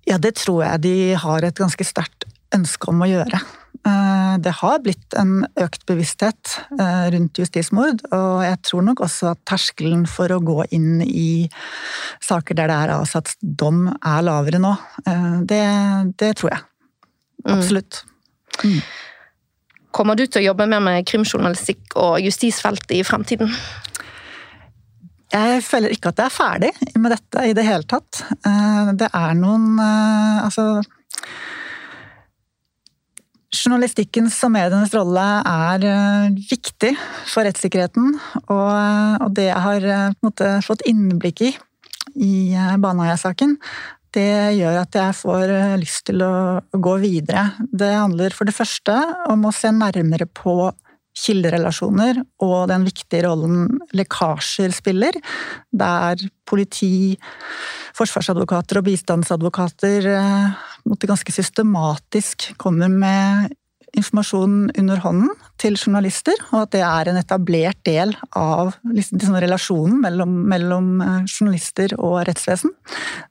[0.06, 3.40] Ja, det tror jeg de har et ganske sterkt ønske om å gjøre.
[3.84, 9.32] Eh, det har blitt en økt bevissthet eh, rundt justismord, og jeg tror nok også
[9.34, 11.44] at terskelen for å gå inn i
[12.24, 14.72] saker der det er avsatt dom, er lavere nå.
[15.04, 15.64] Eh, det,
[16.20, 16.64] det tror jeg.
[17.44, 17.56] Mm.
[17.58, 18.04] Absolutt.
[18.62, 18.78] Mm.
[19.94, 23.52] Kommer du til å jobbe mer med krimjournalistikk og justisfeltet i fremtiden?
[25.34, 28.20] Jeg føler ikke at jeg er ferdig med dette i det hele tatt.
[28.94, 30.84] Det er noen Altså
[33.54, 36.92] Journalistikkens og medienes rolle er eh, viktig
[37.30, 38.14] for rettssikkerheten.
[38.52, 41.52] Og, det jeg har eh, måte, fått innblikk i
[42.14, 43.56] i eh, Baneheia-saken,
[44.14, 46.34] det gjør at jeg får lyst til å
[46.70, 47.48] gå videre.
[47.66, 48.94] Det handler for det første
[49.32, 50.68] om å se nærmere på
[51.14, 55.16] kilderelasjoner og den viktige rollen lekkasjer spiller,
[55.70, 57.14] der politi,
[57.94, 60.08] forsvarsadvokater og bistandsadvokater
[60.84, 63.54] måtte ganske systematisk kommer med
[63.94, 70.00] informasjon under hånden til journalister, og at det er en etablert del av liksom relasjonen
[70.02, 72.74] mellom, mellom, eh, journalister og rettsvesen.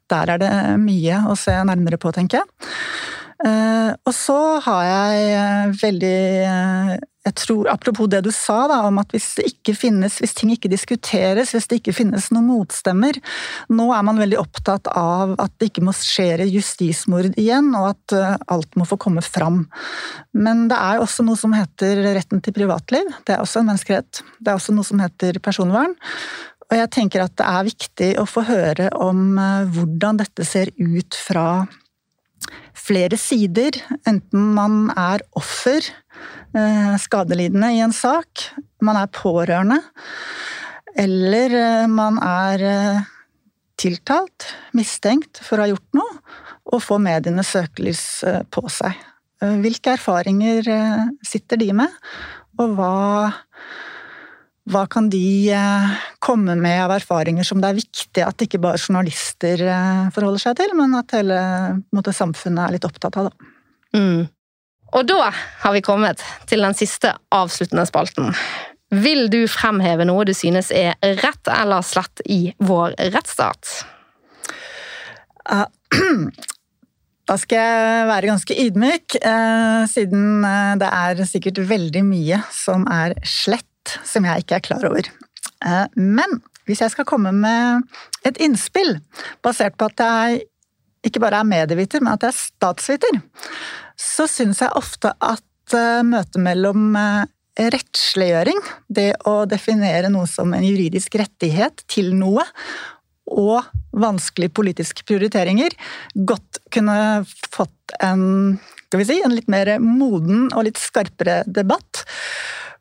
[0.09, 2.71] Der er det mye å se nærmere på, tenker jeg.
[3.43, 6.19] Eh, og så har jeg eh, veldig
[7.23, 10.51] jeg tror, Apropos det du sa da, om at hvis, det ikke finnes, hvis ting
[10.51, 13.19] ikke diskuteres, hvis det ikke finnes noen motstemmer
[13.71, 18.15] Nå er man veldig opptatt av at det ikke må skje justismord igjen, og at
[18.51, 19.63] alt må få komme fram.
[20.35, 23.07] Men det er også noe som heter retten til privatliv.
[23.23, 24.23] Det er også en menneskerett.
[24.39, 25.95] Det er også noe som heter personvern.
[26.69, 29.39] Og jeg tenker at det er viktig å få høre om
[29.75, 31.63] hvordan dette ser ut fra
[32.77, 33.77] flere sider,
[34.09, 35.91] enten man er offer
[36.53, 38.43] Eh, skadelidende i en sak,
[38.85, 39.79] man er pårørende,
[41.01, 42.99] eller eh, man er eh,
[43.81, 46.19] tiltalt, mistenkt for å ha gjort noe,
[46.69, 48.03] og får medienes søkelys
[48.53, 48.95] på seg.
[49.41, 50.69] Hvilke erfaringer
[51.25, 51.91] sitter de med,
[52.61, 52.93] og hva,
[54.71, 55.51] hva kan de
[56.23, 59.59] komme med av erfaringer som det er viktig at ikke bare journalister
[60.15, 61.39] forholder seg til, men at hele
[61.91, 63.27] måte, samfunnet er litt opptatt av?
[63.27, 63.51] Da.
[63.99, 64.21] Mm.
[64.93, 68.31] Og da har vi kommet til den siste avsluttende spalten.
[68.93, 73.71] Vil du fremheve noe du synes er rett eller slett i vår rettsstat?
[75.49, 75.65] Uh,
[77.29, 79.17] da skal jeg være ganske ydmyk,
[79.89, 80.45] siden
[80.79, 83.72] det er sikkert veldig mye som er slett,
[84.07, 85.09] som jeg ikke er klar over.
[85.63, 87.83] Uh, men hvis jeg skal komme med
[88.27, 88.97] et innspill,
[89.43, 90.43] basert på at jeg
[91.03, 93.19] ikke bare er medieviter, men at jeg er statsviter,
[93.99, 97.25] så syns jeg ofte at eh, møtet mellom eh,
[97.59, 102.45] rettsliggjøring, det å definere noe som en juridisk rettighet til noe,
[103.33, 105.75] og vanskelige politiske prioriteringer,
[106.27, 106.97] godt kunne
[107.53, 108.57] fått en,
[108.95, 112.03] si, en litt mer moden og litt skarpere debatt.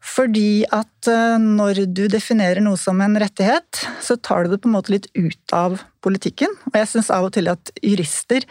[0.03, 4.71] Fordi at eh, når du definerer noe som en rettighet, så tar du det på
[4.71, 6.53] en måte litt ut av politikken.
[6.73, 8.47] Og jeg syns av og til at jurister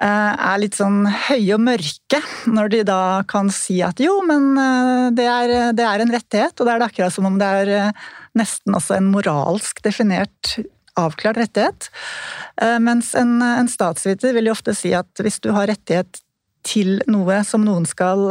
[0.00, 2.18] Eh, er litt sånn høye og mørke,
[2.48, 6.56] når de da kan si at jo, men eh, det er, det er en rettighet,
[6.56, 8.06] og da er det akkurat som om det er
[8.38, 10.56] nesten også en moralsk definert
[10.96, 11.88] avklart rettighet.
[12.84, 16.20] Mens en, en statsviter vil jo ofte si at hvis du har rettighet
[16.68, 18.30] til noe som noen skal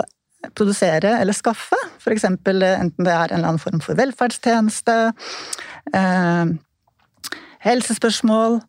[0.58, 2.26] produsere eller skaffe, f.eks.
[2.26, 4.98] enten det er en eller annen form for velferdstjeneste,
[5.94, 6.54] eh,
[7.62, 8.62] helsespørsmål,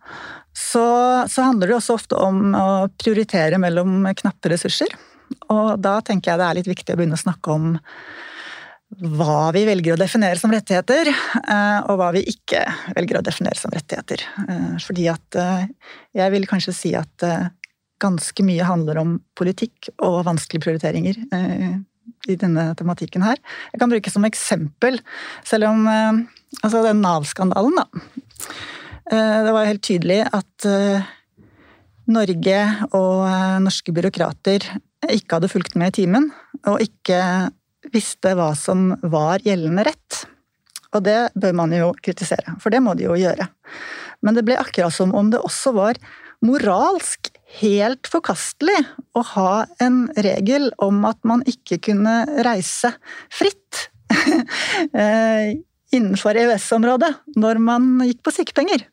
[0.53, 0.85] så,
[1.32, 2.66] så, handler det også ofte om å
[3.01, 4.93] prioritere mellom knappe ressurser.
[5.49, 7.70] Og da tenker jeg det er litt viktig å begynne å snakke om
[8.93, 12.61] hva vi velger å definere som rettigheter, eh, og hva vi ikke
[12.93, 14.24] velger å definere som rettigheter.
[14.44, 15.65] Eh, fordi at eh,
[16.20, 17.24] jeg vil kanskje si at
[18.03, 21.23] ganske mye handler om politikk og vanskelige prioriteringer
[22.31, 23.39] i denne tematikken her.
[23.73, 24.99] Jeg kan bruke som eksempel,
[25.47, 27.87] selv om altså den Nav-skandalen, da.
[29.12, 30.66] Det var helt tydelig at
[32.12, 32.59] Norge
[32.99, 33.23] og
[33.62, 34.66] norske byråkrater
[35.11, 36.29] ikke hadde fulgt med i timen,
[36.66, 37.19] og ikke
[37.95, 40.23] visste hva som var gjeldende rett.
[40.93, 43.47] Og det bør man jo kritisere, for det må de jo gjøre.
[44.23, 45.99] Men det ble akkurat som om det også var
[46.43, 48.78] moralsk helt forkastelig
[49.14, 52.94] å ha en regel om at man ikke kunne reise
[53.32, 53.85] fritt
[55.02, 55.52] eh,
[55.93, 58.86] innenfor EØS-området når man gikk på sykepenger.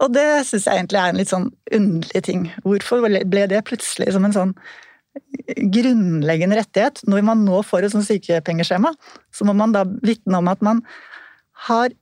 [0.00, 2.46] Og det syns jeg egentlig er en litt sånn underlig ting.
[2.64, 4.54] Hvorfor ble det plutselig som en sånn
[5.72, 7.02] grunnleggende rettighet.
[7.08, 8.92] Når man nå får et sånt sykepengeskjema,
[9.34, 10.82] så må man da vitne om at man
[11.68, 11.92] har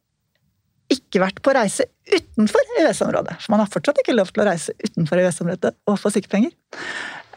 [0.91, 3.39] ikke vært på reise utenfor EØS-området.
[3.43, 6.53] For man har fortsatt ikke lov til å reise utenfor EØS-området og få sykepenger.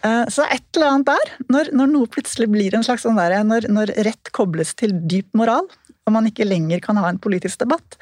[0.03, 3.38] Eh, så et eller annet der, når, når noe plutselig blir en slags sånn der,
[3.47, 5.69] når, når, rett kobles til dyp moral,
[6.03, 7.97] og man ikke lenger kan ha en politisk debatt,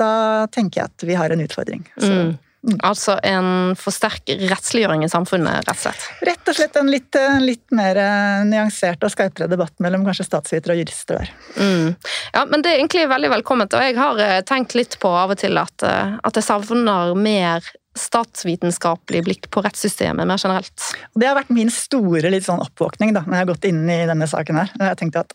[0.00, 1.84] da tenker jeg at vi har en utfordring.
[1.98, 2.10] Så.
[2.10, 2.32] Mm.
[2.64, 2.78] Mm.
[2.86, 6.08] Altså en for sterk rettsliggjøring i samfunnet, rett og slett?
[6.24, 10.76] Rett og slett en litt, litt mer eh, nyansert og skarpere debatt mellom kanskje statsvitere
[10.76, 11.32] og jurister der.
[11.60, 11.94] Mm.
[12.32, 15.34] Ja, men det er egentlig veldig velkomment, og jeg har eh, tenkt litt på av
[15.36, 20.82] og til at, eh, at jeg savner mer statsvitenskapelig blikk på rettssystemet mer generelt.
[21.14, 24.00] Det har vært min store litt sånn oppvåkning da, når jeg har gått inn i
[24.08, 24.58] denne saken.
[24.58, 24.72] her.
[24.80, 25.34] Jeg tenkte at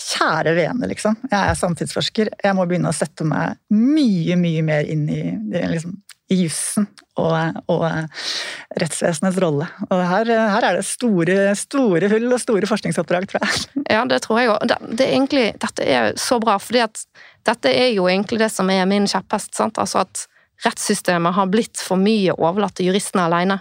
[0.00, 1.16] kjære vene, liksom.
[1.30, 2.32] Jeg er samtidsforsker.
[2.42, 5.22] Jeg må begynne å sette meg mye, mye mer inn i
[5.70, 6.00] liksom,
[6.30, 6.86] i jussen
[7.18, 7.84] og, og,
[8.78, 9.66] rettsvesenets rolle.
[9.90, 13.84] Og her, her, er det store, store hull og store forskningsoppdrag, tror jeg.
[13.90, 14.66] Ja, det tror jeg òg.
[14.70, 19.08] Det, det dette er så bra, for dette er jo egentlig det som er min
[19.10, 19.58] kjepphest.
[19.66, 20.26] Altså at
[20.64, 23.60] rettssystemet har blitt for mye overlatt til juristene alene.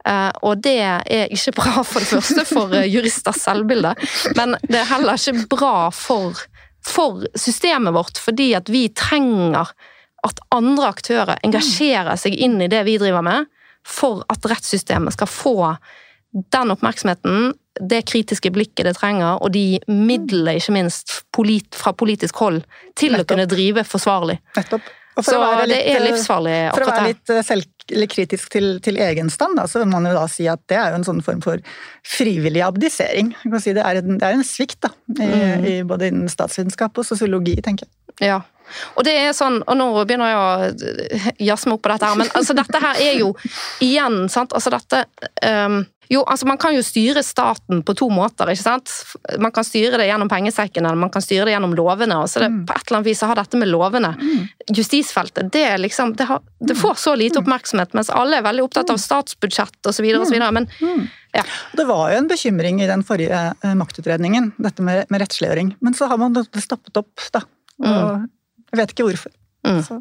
[0.00, 3.92] Uh, og det er ikke bra for det første for uh, juristers selvbilde,
[4.38, 6.40] men det er heller ikke bra for,
[6.80, 9.74] for systemet vårt, fordi at vi trenger
[10.26, 13.48] at andre aktører engasjerer seg inn i det vi driver med,
[13.86, 15.56] for at rettssystemet skal få
[16.52, 21.22] den oppmerksomheten, det kritiske blikket det trenger, og de midlene, ikke minst,
[21.74, 22.60] fra politisk hold
[22.98, 23.24] til Nettopp.
[23.24, 24.38] å kunne drive forsvarlig.
[24.56, 24.90] Nettopp.
[25.26, 29.32] Så litt, det er livsfarlig akkurat For å være litt eh, selvkritisk til, til egen
[29.32, 31.42] stand, da, så vil man jo da si at det er jo en sånn form
[31.44, 31.62] for
[32.06, 33.34] frivillig abdisering.
[33.58, 35.68] Si det, er en, det, er en, svikt da, i, mm.
[35.72, 38.30] i både innen statsvitenskap og sosiologi, tenker jeg.
[38.30, 38.40] Ja,
[38.94, 42.18] og det er sånn, og nå begynner jeg å jazze meg opp på dette her,
[42.20, 43.32] men altså, dette her er jo
[43.84, 45.04] igjen sant, altså dette
[45.46, 45.80] um,
[46.10, 48.50] jo, altså Man kan jo styre staten på to måter.
[48.50, 48.90] ikke sant?
[49.38, 52.16] Man kan styre det gjennom pengesekken eller man kan styre det gjennom lovene.
[52.18, 52.64] og så det, mm.
[52.66, 54.48] På et eller annet vis så har dette med lovene, mm.
[54.74, 57.44] justisfeltet, det, liksom, det, har, det, får så lite mm.
[57.44, 60.10] oppmerksomhet, mens alle er veldig opptatt av statsbudsjett osv.
[60.50, 60.66] Men
[61.32, 61.46] ja.
[61.78, 65.76] Det var jo en bekymring i den forrige eh, maktutredningen, dette med, med rettsliggjøring.
[65.78, 67.46] Men så har man stoppet opp, da.
[67.86, 68.26] Og
[68.70, 69.36] jeg vet ikke hvorfor.
[69.66, 70.00] Mm.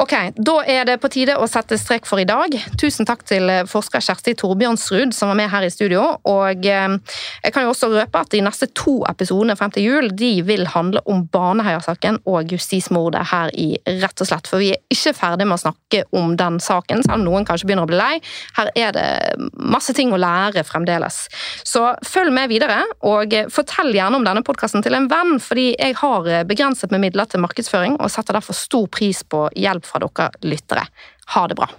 [0.00, 2.54] Ok, Da er det på tide å sette strek for i dag.
[2.80, 6.06] Tusen takk til forsker Kjersti Torbjørnsrud som var med her i studio.
[6.28, 6.94] Og eh,
[7.44, 10.64] jeg kan jo også røpe at de neste to episodene frem til jul de vil
[10.72, 13.66] handle om Baneheia-saken og justismordet her i
[14.00, 14.48] Rett og slett.
[14.48, 17.68] For vi er ikke ferdig med å snakke om den saken, selv om noen kanskje
[17.68, 18.16] begynner å bli lei.
[18.56, 19.06] Her er det
[19.60, 21.26] masse ting å lære fremdeles.
[21.68, 26.00] Så følg med videre, og fortell gjerne om denne podkasten til en venn, fordi jeg
[26.00, 30.30] har begrenset med midler til markedsføring og setter derfor stor pris på hjelp fra dere
[30.40, 30.86] lyttere.
[31.34, 31.70] Ha det bra!